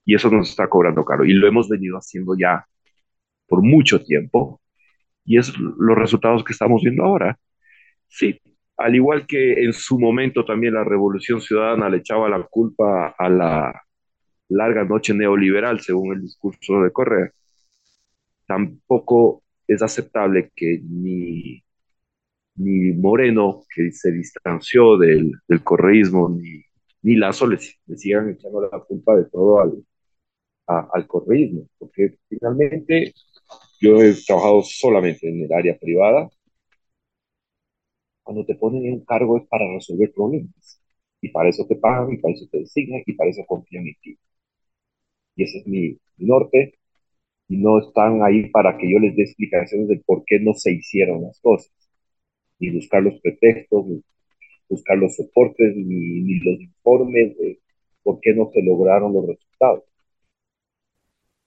[0.04, 1.24] Y eso nos está cobrando caro.
[1.24, 2.64] Y lo hemos venido haciendo ya
[3.48, 4.60] por mucho tiempo.
[5.24, 7.38] Y es los resultados que estamos viendo ahora.
[8.06, 8.40] Sí,
[8.76, 13.28] al igual que en su momento también la Revolución Ciudadana le echaba la culpa a
[13.28, 13.82] la
[14.48, 17.30] larga noche neoliberal, según el discurso de Correa,
[18.46, 21.62] tampoco es aceptable que ni,
[22.56, 26.62] ni Moreno, que se distanció del, del correísmo, ni,
[27.02, 29.84] ni Lazo le, sigan echando la culpa de todo al,
[30.66, 33.12] al correísmo, porque finalmente
[33.80, 36.28] yo he trabajado solamente en el área privada
[38.26, 40.80] cuando te ponen en un cargo es para resolver problemas.
[41.20, 43.94] Y para eso te pagan, y para eso te designan, y para eso confían en
[44.02, 44.18] ti.
[45.36, 46.74] Y ese es mi, norte.
[47.48, 50.72] Y no están ahí para que yo les dé explicaciones de por qué no se
[50.72, 51.72] hicieron las cosas.
[52.58, 53.86] Ni buscar los pretextos.
[54.68, 57.60] buscar los soportes ni, ni los informes de
[58.02, 59.84] por qué no se lograron los resultados.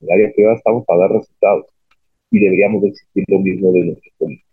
[0.01, 1.65] En el área privada estamos para dar resultados
[2.31, 4.49] y deberíamos existir lo mismo de nuestros políticos.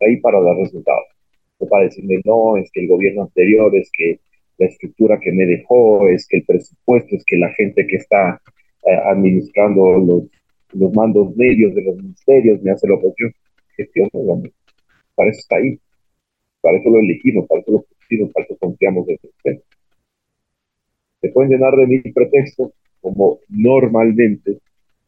[0.00, 1.17] Ahí para dar resultados.
[1.66, 4.20] Para decirme, no, es que el gobierno anterior, es que
[4.58, 8.40] la estructura que me dejó, es que el presupuesto, es que la gente que está
[8.86, 10.24] eh, administrando los,
[10.72, 13.32] los mandos medios de los ministerios me hace la oposición.
[13.76, 14.08] Gestión,
[15.14, 15.78] para eso está ahí.
[16.60, 19.62] Para eso lo elegimos, para eso lo pusimos, para eso confiamos en usted.
[21.20, 24.58] Se pueden llenar de mil pretextos, como normalmente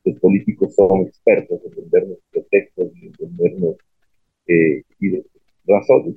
[0.05, 3.76] los políticos son expertos en vendernos pretextos y en vendernos
[4.46, 4.82] eh,
[5.66, 6.16] razones.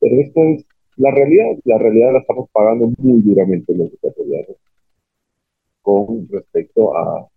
[0.00, 0.64] Pero esto es
[0.96, 4.56] la realidad, la realidad la estamos pagando muy duramente los ecuatorianos
[5.82, 7.28] con respecto a,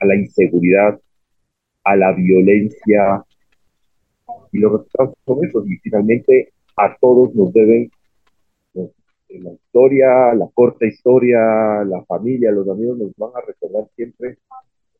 [0.00, 1.00] a la inseguridad,
[1.84, 3.24] a la violencia,
[4.52, 7.90] y los resultados son esos, y finalmente a todos nos deben
[8.74, 11.38] la historia, la corta historia,
[11.84, 14.38] la familia, los amigos nos van a recordar siempre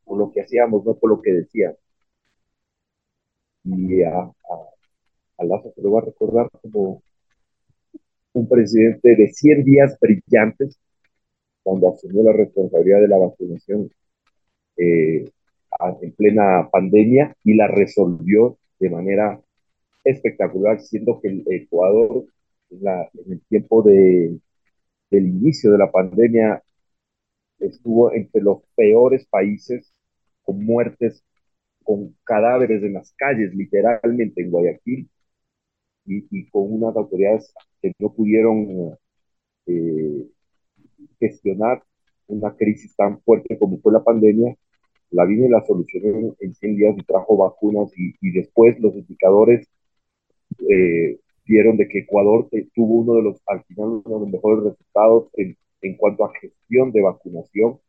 [0.04, 1.78] por lo que hacíamos, no por lo que decíamos.
[3.64, 4.32] Y a, a,
[5.44, 7.02] Lazo se lo va a recordar como
[8.32, 10.78] un presidente de 100 días brillantes
[11.62, 13.90] cuando asumió la responsabilidad de la vacunación
[14.76, 15.24] eh,
[16.02, 19.40] en plena pandemia y la resolvió de manera
[20.04, 22.24] espectacular, siendo que el Ecuador
[22.70, 24.38] en el tiempo de,
[25.10, 26.62] del inicio de la pandemia
[27.58, 29.92] estuvo entre los peores países
[30.42, 31.22] con muertes,
[31.84, 35.08] con cadáveres en las calles, literalmente en Guayaquil,
[36.06, 38.96] y, con unas autoridades que no pudieron
[39.66, 40.26] eh,
[41.20, 41.82] gestionar
[42.26, 44.56] una crisis tan fuerte como fue la pandemia,
[45.10, 49.68] la vino y la solucionó en 100 días y trajo vacunas y, después los indicadores
[50.68, 54.64] eh, vieron de que Ecuador tuvo uno de los, al final, uno de los mejores
[54.64, 57.80] resultados en, en cuanto a gestión de vacunación.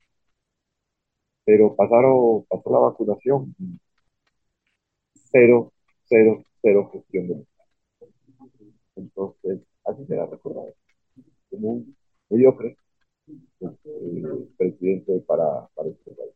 [1.46, 3.54] Pero pasaron, pasó la vacunación
[5.32, 5.72] cero,
[6.06, 7.36] cero, cero gestión de
[9.02, 10.74] Entonces, así será recordado.
[11.50, 11.96] Como un
[12.30, 12.78] mediocre
[13.28, 16.34] eh, presidente para, para este país.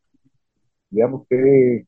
[0.90, 1.86] Digamos que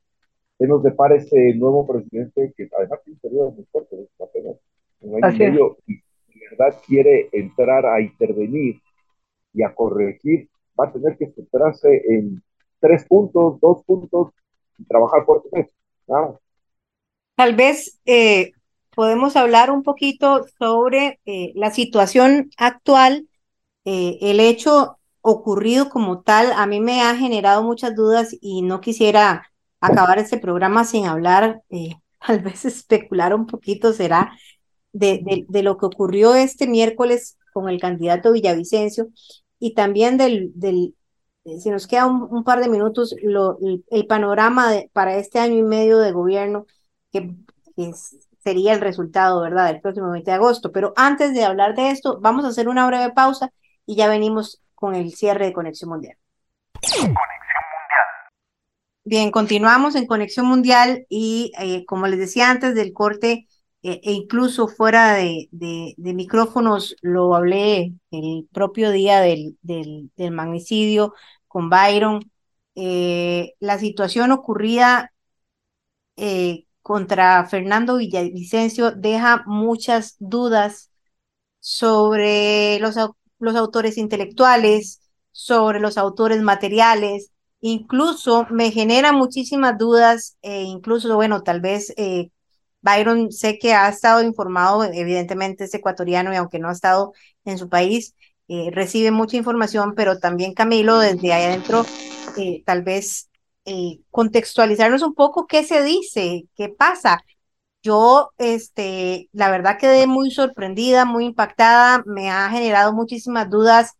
[0.58, 4.56] que nos depara ese nuevo presidente que además tiene un periodo muy corto, apenas
[5.00, 8.80] un año y medio, y de verdad quiere entrar a intervenir
[9.54, 10.48] y a corregir,
[10.78, 12.42] va a tener que centrarse en
[12.80, 14.32] tres puntos, dos puntos
[14.78, 15.72] y trabajar por tres.
[17.36, 18.52] Tal vez eh,
[18.98, 23.28] podemos hablar un poquito sobre eh, la situación actual,
[23.84, 28.80] eh, el hecho ocurrido como tal, a mí me ha generado muchas dudas y no
[28.80, 31.90] quisiera acabar este programa sin hablar, eh,
[32.26, 34.32] tal vez especular un poquito será
[34.92, 39.10] de, de, lo que ocurrió este miércoles con el candidato Villavicencio
[39.60, 40.96] y también del, del
[41.44, 45.62] si nos queda un, par de minutos, lo, el, panorama de, para este año y
[45.62, 46.66] medio de gobierno
[47.12, 47.32] que,
[48.48, 50.72] sería el resultado, ¿verdad?, del próximo 20 de agosto.
[50.72, 53.52] Pero antes de hablar de esto, vamos a hacer una breve pausa
[53.84, 56.16] y ya venimos con el cierre de Conexión Mundial.
[59.04, 63.46] Bien, continuamos en Conexión Mundial y eh, como les decía antes del corte,
[63.82, 71.14] eh, e incluso fuera de, de, micrófonos, lo hablé el propio día del, del, magnicidio
[71.48, 72.30] con Byron,
[72.74, 75.12] eh, la situación ocurrida
[76.88, 80.90] contra Fernando Villavicencio deja muchas dudas
[81.60, 82.96] sobre los,
[83.38, 85.00] los autores intelectuales,
[85.32, 87.30] sobre los autores materiales,
[87.60, 92.30] Incluso me genera muchísimas dudas, e incluso, bueno, tal vez eh,
[92.82, 97.12] Byron sé que ha estado informado, evidentemente es ecuatoriano y aunque no ha estado
[97.44, 98.14] en su país,
[98.46, 101.84] eh, recibe mucha información, pero también Camilo desde ahí adentro,
[102.36, 103.27] eh, tal vez
[104.10, 107.22] contextualizarnos un poco qué se dice, qué pasa.
[107.82, 113.94] Yo, este, la verdad quedé muy sorprendida, muy impactada, me ha generado muchísimas dudas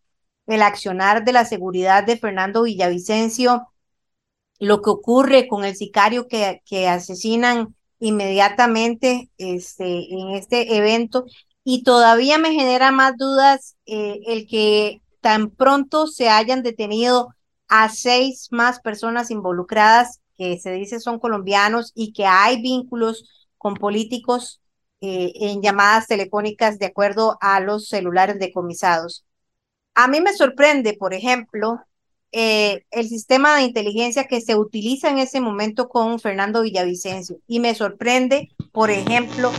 [0.46, 3.68] el accionar de la seguridad de Fernando Villavicencio,
[4.58, 11.26] lo que ocurre con el sicario que, que asesinan inmediatamente este, en este evento.
[11.64, 17.34] Y todavía me genera más dudas eh, el que tan pronto se hayan detenido
[17.68, 23.74] a seis más personas involucradas que se dice son colombianos y que hay vínculos con
[23.74, 24.60] políticos
[25.00, 29.24] eh, en llamadas telefónicas de acuerdo a los celulares decomisados.
[29.94, 31.80] A mí me sorprende, por ejemplo,
[32.30, 37.38] eh, el sistema de inteligencia que se utiliza en ese momento con Fernando Villavicencio.
[37.46, 39.50] Y me sorprende, por ejemplo,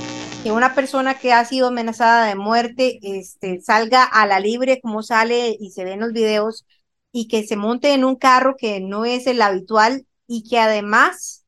[0.43, 5.03] que una persona que ha sido amenazada de muerte este, salga a la libre como
[5.03, 6.65] sale y se ve en los videos
[7.11, 11.45] y que se monte en un carro que no es el habitual y que además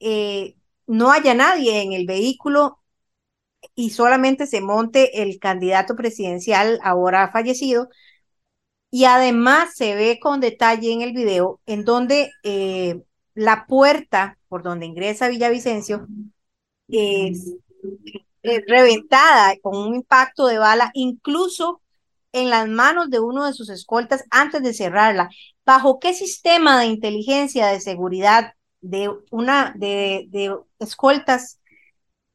[0.00, 2.80] eh, no haya nadie en el vehículo
[3.74, 7.88] y solamente se monte el candidato presidencial ahora fallecido.
[8.90, 13.02] Y además se ve con detalle en el video en donde eh,
[13.34, 16.06] la puerta por donde ingresa Villavicencio
[16.88, 17.54] es,
[18.42, 21.82] es reventada con un impacto de bala, incluso
[22.32, 25.30] en las manos de uno de sus escoltas antes de cerrarla.
[25.64, 31.58] ¿Bajo qué sistema de inteligencia de seguridad de una de, de escoltas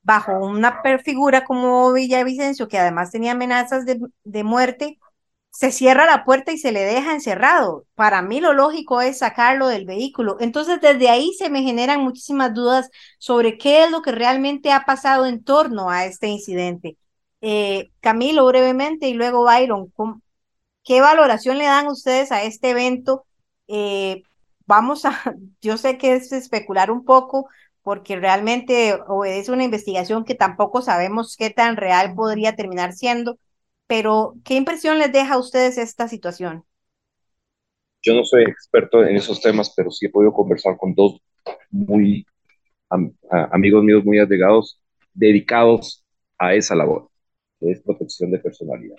[0.02, 5.00] bajo una figura como Villavicencio, que además tenía amenazas de, de muerte,
[5.52, 7.86] se cierra la puerta y se le deja encerrado.
[7.96, 10.38] Para mí lo lógico es sacarlo del vehículo.
[10.40, 12.90] Entonces desde ahí se me generan muchísimas dudas
[13.20, 16.98] sobre qué es lo que realmente ha pasado en torno a este incidente.
[17.46, 19.92] Eh, Camilo, brevemente, y luego Byron,
[20.86, 23.26] ¿qué valoración le dan ustedes a este evento?
[23.68, 24.24] Eh,
[24.66, 25.12] vamos a,
[25.62, 27.50] yo sé que es especular un poco,
[27.82, 33.38] porque realmente obedece una investigación que tampoco sabemos qué tan real podría terminar siendo,
[33.88, 36.64] pero ¿qué impresión les deja a ustedes esta situación?
[38.02, 41.22] Yo no soy experto en esos temas, pero sí he podido conversar con dos
[41.70, 42.26] muy
[43.52, 44.80] amigos míos muy allegados,
[45.14, 46.06] dedicados
[46.38, 47.10] a esa labor,
[47.70, 48.98] es protección de personalidad.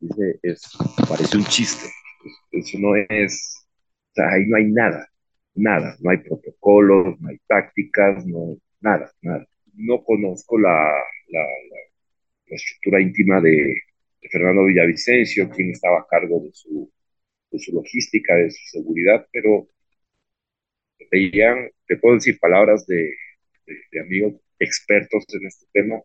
[0.00, 0.62] Dice, es,
[1.08, 1.86] parece un chiste,
[2.52, 3.66] eso no es,
[4.10, 5.08] o sea, ahí no hay nada,
[5.54, 9.46] nada, no hay protocolos, no hay tácticas, no, nada, nada.
[9.74, 10.70] No conozco la,
[11.28, 13.74] la, la, estructura íntima de,
[14.30, 16.90] Fernando Villavicencio, quien estaba a cargo de su,
[17.50, 19.68] de su logística, de su seguridad, pero
[21.10, 23.12] veían, te puedo decir palabras de,
[23.66, 26.00] de, amigos expertos en este tema,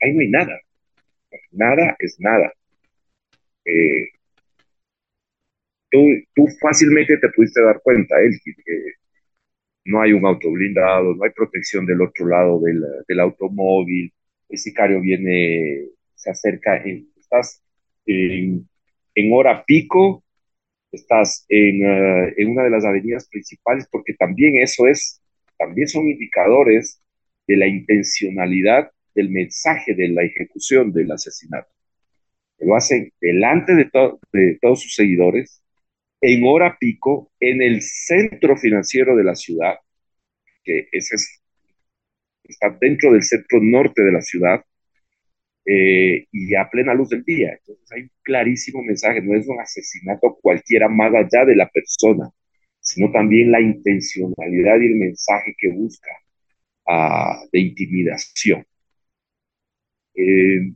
[0.00, 0.60] ahí no hay nada,
[1.52, 2.52] nada es nada.
[3.64, 4.08] Eh,
[6.34, 8.52] tú, fácilmente te pudiste dar cuenta, él, que
[9.84, 14.12] no hay un auto blindado, no hay protección del otro lado del, del automóvil,
[14.48, 16.82] el sicario viene, se acerca,
[17.16, 17.62] estás
[18.06, 18.68] en,
[19.14, 20.24] en, hora pico,
[20.92, 25.20] estás en, uh, en una de las avenidas principales, porque también eso es,
[25.58, 27.02] también son indicadores
[27.46, 31.68] de la intencionalidad del mensaje de la ejecución del asesinato.
[32.60, 35.62] Lo hacen delante de, to de todos sus seguidores,
[36.20, 39.74] en hora pico en el centro financiero de la ciudad,
[40.62, 41.42] que ese es,
[42.44, 44.62] está dentro del centro norte de la ciudad,
[45.68, 47.50] eh, y a plena luz del día.
[47.58, 52.30] Entonces hay un clarísimo mensaje, no es un asesinato cualquiera más allá de la persona,
[52.80, 56.10] sino también la intencionalidad y el mensaje que busca
[56.86, 58.64] uh, de intimidación.
[60.16, 60.72] Eh,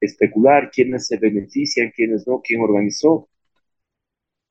[0.00, 3.28] especular quiénes se benefician, quiénes no, quién organizó,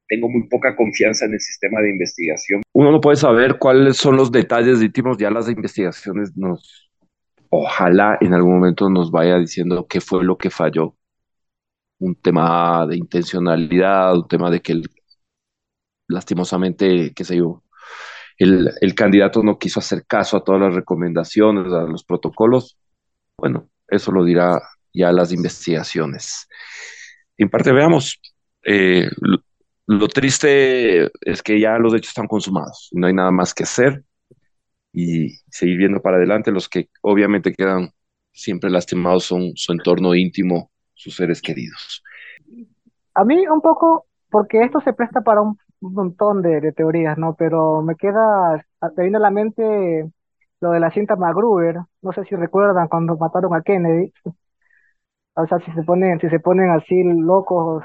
[0.08, 2.62] tengo muy poca confianza en el sistema de investigación.
[2.74, 6.90] Uno no puede saber cuáles son los detalles íntimos, ya las investigaciones nos,
[7.50, 10.96] ojalá en algún momento nos vaya diciendo qué fue lo que falló.
[12.00, 14.90] Un tema de intencionalidad, un tema de que el,
[16.08, 17.64] lastimosamente, qué sé yo,
[18.38, 22.78] el, el candidato no quiso hacer caso a todas las recomendaciones, a los protocolos.
[23.38, 24.62] Bueno, eso lo dirá
[24.94, 26.48] ya las investigaciones.
[27.38, 28.20] En parte, veamos,
[28.64, 29.10] eh,
[29.88, 34.04] lo triste es que ya los hechos están consumados, no hay nada más que hacer
[34.94, 36.52] y seguir viendo para adelante.
[36.52, 37.90] Los que obviamente quedan
[38.32, 42.04] siempre lastimados son su entorno íntimo, sus seres queridos.
[43.16, 47.36] A mí un poco, porque esto se presta para un montón de, teorías, ¿no?
[47.36, 48.66] Pero me queda,
[48.96, 50.10] te viene a la mente
[50.64, 54.14] lo de la cinta Magruber, no sé si recuerdan cuando mataron a Kennedy,
[55.36, 57.84] o sea, si se ponen, si se ponen así locos,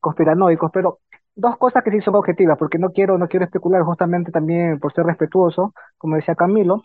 [0.00, 1.00] conspiranoicos, pero
[1.34, 4.94] dos cosas que sí son objetivas, porque no quiero, no quiero especular justamente también por
[4.94, 6.82] ser respetuoso, como decía Camilo,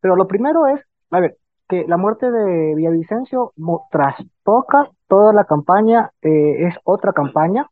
[0.00, 0.80] pero lo primero es,
[1.10, 1.36] a ver,
[1.68, 3.52] que la muerte de Villavicencio
[3.92, 7.68] trastoca toda la campaña, eh, es otra campaña.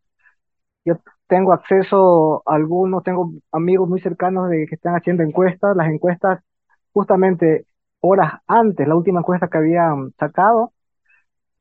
[0.85, 0.95] Yo
[1.27, 6.41] tengo acceso algunos, tengo amigos muy cercanos de que están haciendo encuestas, las encuestas
[6.99, 7.67] justamente
[8.01, 10.73] horas antes, la última encuesta que habían sacado,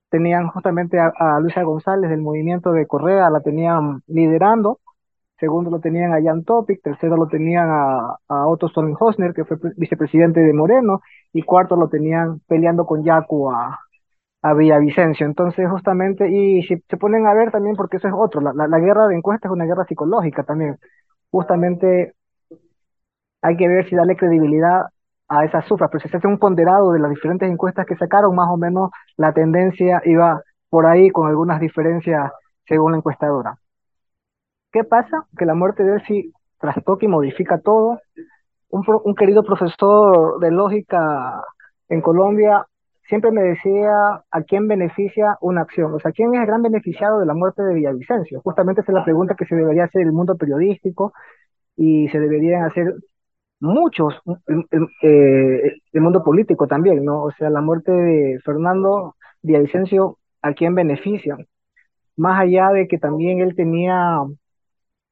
[0.10, 4.80] tenían justamente a, Luisa González del movimiento de Correa, la tenían liderando,
[5.40, 8.68] segundo lo tenían a Jan Topic, tercero lo tenían a, Otto
[9.00, 11.02] Hosner, que fue vicepresidente de Moreno,
[11.34, 13.80] y cuarto lo tenían peleando con Yacu a,
[14.42, 15.26] a Villavicencio.
[15.28, 18.68] Entonces, justamente, y si se ponen a ver también, porque eso es otro, la, la,
[18.68, 20.78] la guerra de encuestas es una guerra psicológica también.
[21.32, 22.16] Justamente
[23.42, 24.88] hay que ver si darle credibilidad
[25.30, 28.36] a esas cifras, pero si se hace un ponderado de las diferentes encuestas que sacaron,
[28.36, 32.32] más o menos la tendencia iba por ahí con algunas diferencias
[32.65, 33.55] según la encuestadora.
[34.71, 35.25] ¿Qué pasa?
[35.38, 37.99] Que la muerte de sí trastoca y modifica todo.
[38.69, 41.41] Un, querido profesor de lógica
[41.89, 42.65] en Colombia
[43.07, 47.19] siempre me decía a quién beneficia una acción, o sea, quién es el gran beneficiado
[47.19, 48.41] de la muerte de Villavicencio.
[48.41, 51.13] Justamente esa es la pregunta que se debería hacer el mundo periodístico
[51.78, 52.95] y se deberían hacer
[53.60, 54.14] muchos,
[55.01, 57.24] eh, el mundo político también, ¿no?
[57.24, 61.38] O sea, la muerte de Fernando Villavicencio, ¿a quién beneficia?
[62.16, 64.20] Más allá de que también él tenía,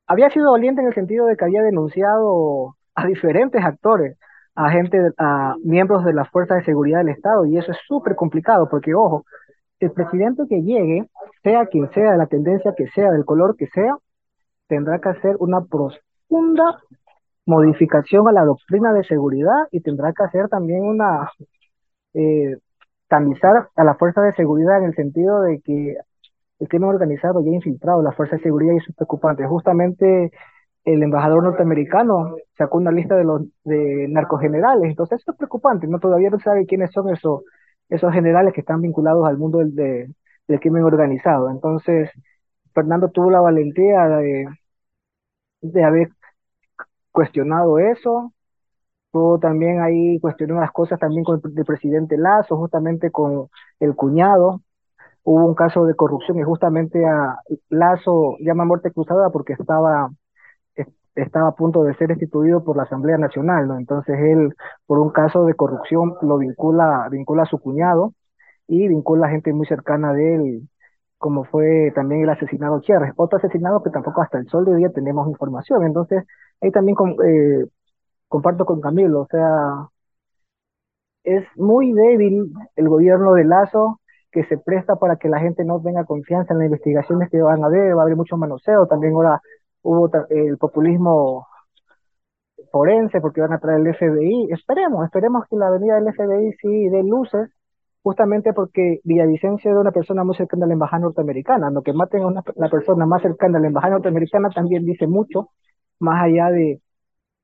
[0.08, 4.18] había sido valiente en el sentido de que había denunciado a diferentes actores,
[4.56, 8.16] a gente, a miembros de las fuerzas de seguridad del Estado, y eso es súper
[8.16, 9.26] complicado, porque ojo,
[9.80, 11.10] el presidente que llegue,
[11.43, 13.98] sea quien sea, de la tendencia que sea, del color que sea,
[14.68, 16.80] tendrá que hacer una profunda
[17.46, 21.30] modificación a la doctrina de seguridad y tendrá que hacer también una
[22.14, 22.58] eh,
[23.08, 25.98] tamizar a la fuerza de seguridad en el sentido de que
[26.60, 29.46] el crimen organizado ya ha infiltrado la fuerza de seguridad y eso es preocupante.
[29.48, 30.32] Justamente
[30.86, 36.00] el embajador norteamericano sacó una lista de los de narcogenerales, entonces eso es preocupante, no
[36.00, 37.43] todavía no sabe quiénes son esos
[37.89, 39.76] esos generales que están vinculados al mundo del,
[40.48, 41.50] del crimen organizado.
[41.52, 42.10] Entonces,
[42.74, 44.48] Fernando tuvo la valentía de,
[45.62, 46.10] de haber
[47.16, 48.34] cuestionado eso.
[49.11, 53.49] Tuvo también ahí cuestionó las cosas también con el, presidente Lazo, justamente con
[53.80, 54.61] el cuñado.
[55.24, 57.39] Hubo un caso de corrupción y justamente a
[57.70, 60.09] Lazo llama muerte cruzada porque estaba
[61.16, 63.70] estaba a punto de ser destituido por la Asamblea Nacional.
[63.78, 64.53] Entonces él,
[64.86, 68.13] por un caso de corrupción, lo vincula, vincula a su cuñado
[68.68, 70.70] y vincula a gente muy cercana de él,
[71.18, 74.89] como fue también el asesinado Chérez, otro asesinado que tampoco hasta el sol de día
[74.91, 75.86] tenemos información.
[75.86, 76.24] Entonces,
[76.62, 77.66] ahí también eh,
[78.28, 79.89] comparto con Camilo, o sea,
[81.24, 83.99] es muy débil el gobierno de Lazo
[84.32, 87.64] que se presta para que la gente no tenga confianza en las investigaciones que van
[87.64, 89.41] a haber, va a haber mucho manoseo, también ahora
[89.82, 91.47] hubo el populismo
[92.72, 96.89] forense porque van a traer el FBI, esperemos, esperemos que la venida del FBI sí
[96.89, 97.49] dé luces,
[98.03, 102.24] justamente porque Villavicencio era una persona muy cercana a la embajada norteamericana, lo que maten
[102.24, 105.51] a una, la persona más cercana a la embajada norteamericana también dice mucho,
[106.00, 106.82] más allá de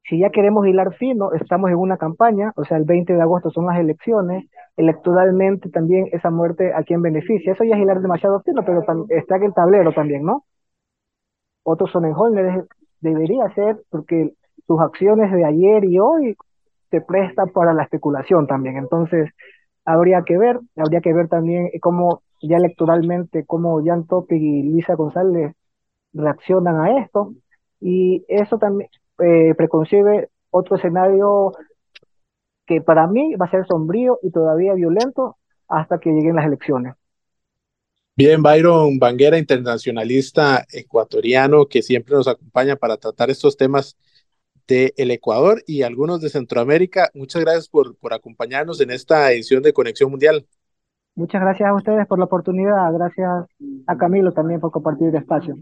[0.04, 3.52] si ya queremos hilar fino, estamos en una campaña, o sea, el 20 de agosto
[3.52, 4.46] son las elecciones,
[4.76, 7.54] electoralmente también esa muerte a quién beneficia.
[7.54, 10.46] Eso ya es hilar demasiado fino, pero está en el tablero también, ¿no?
[11.64, 12.66] Otto Sonnenholmer
[13.00, 14.34] debería ser, porque
[14.68, 16.36] sus acciones de ayer y hoy
[16.90, 18.78] se prestan para la especulación también.
[18.78, 19.30] Entonces,
[19.86, 24.96] habría que ver, habría que ver también cómo ya electoralmente, cómo Jan Topic y Luisa
[24.96, 25.54] González
[26.14, 27.34] reaccionan a esto.
[27.82, 31.52] Y eso también eh, preconcibe otro escenario
[32.66, 36.94] que para mí va a ser sombrío y todavía violento hasta que lleguen las elecciones.
[38.16, 43.98] Bien, Byron Banguera, internacionalista ecuatoriano que siempre nos acompaña para tratar estos temas
[44.68, 47.10] del el Ecuador y algunos de Centroamérica.
[47.14, 50.46] Muchas gracias por, por acompañarnos en esta edición de Conexión Mundial.
[51.16, 52.94] Muchas gracias a ustedes por la oportunidad.
[52.94, 53.46] Gracias
[53.88, 55.58] a Camilo también por compartir el espacio.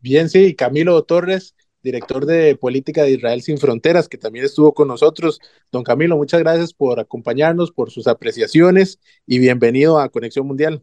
[0.00, 4.88] Bien, sí, Camilo Torres, director de Política de Israel Sin Fronteras, que también estuvo con
[4.88, 5.40] nosotros.
[5.72, 10.82] Don Camilo, muchas gracias por acompañarnos, por sus apreciaciones y bienvenido a Conexión Mundial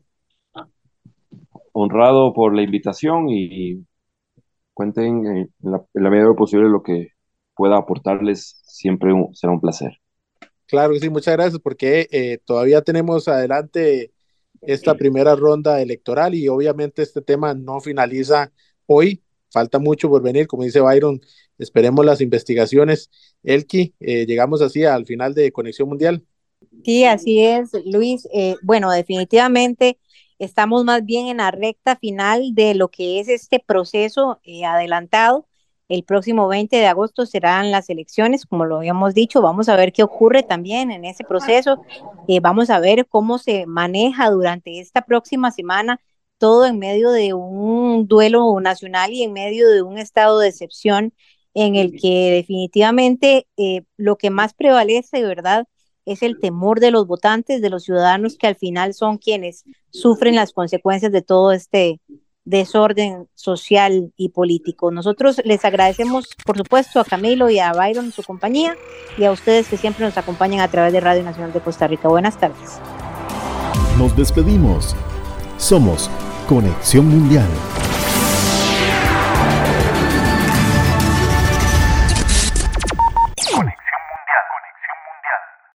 [1.77, 3.85] honrado por la invitación y
[4.73, 7.09] cuenten en la, medida posible lo que
[7.53, 9.91] pueda aportarles, siempre será un placer.
[10.67, 14.13] Claro que sí, muchas gracias, porque eh, todavía tenemos adelante
[14.61, 18.53] esta primera ronda electoral y obviamente este tema no finaliza
[18.87, 21.21] hoy, falta mucho por venir, como dice Byron,
[21.57, 23.09] esperemos las investigaciones.
[23.43, 26.23] Elki, eh, llegamos así al final de Conexión Mundial.
[26.83, 28.27] Sí, así es, Luis.
[28.33, 29.97] Eh, bueno, definitivamente
[30.37, 35.47] Estamos más bien en la recta final de lo que es este proceso eh, adelantado.
[35.87, 39.41] El próximo 20 de agosto serán las elecciones, como lo habíamos dicho.
[39.41, 41.81] Vamos a ver qué ocurre también en ese proceso.
[42.27, 46.01] Eh, vamos a ver cómo se maneja durante esta próxima semana
[46.37, 51.13] todo en medio de un duelo nacional y en medio de un estado de excepción
[51.53, 55.67] en el que definitivamente eh, lo que más prevalece, de verdad,
[56.05, 60.35] es el temor de los votantes, de los ciudadanos que al final son quienes sufren
[60.35, 61.99] las consecuencias de todo este
[62.43, 64.91] desorden social y político.
[64.91, 68.75] Nosotros les agradecemos, por supuesto, a Camilo y a Byron su compañía
[69.17, 72.07] y a ustedes que siempre nos acompañan a través de Radio Nacional de Costa Rica.
[72.07, 72.79] Buenas tardes.
[73.97, 74.95] Nos despedimos.
[75.67, 76.11] Somos
[76.45, 77.49] Conexión Mundial.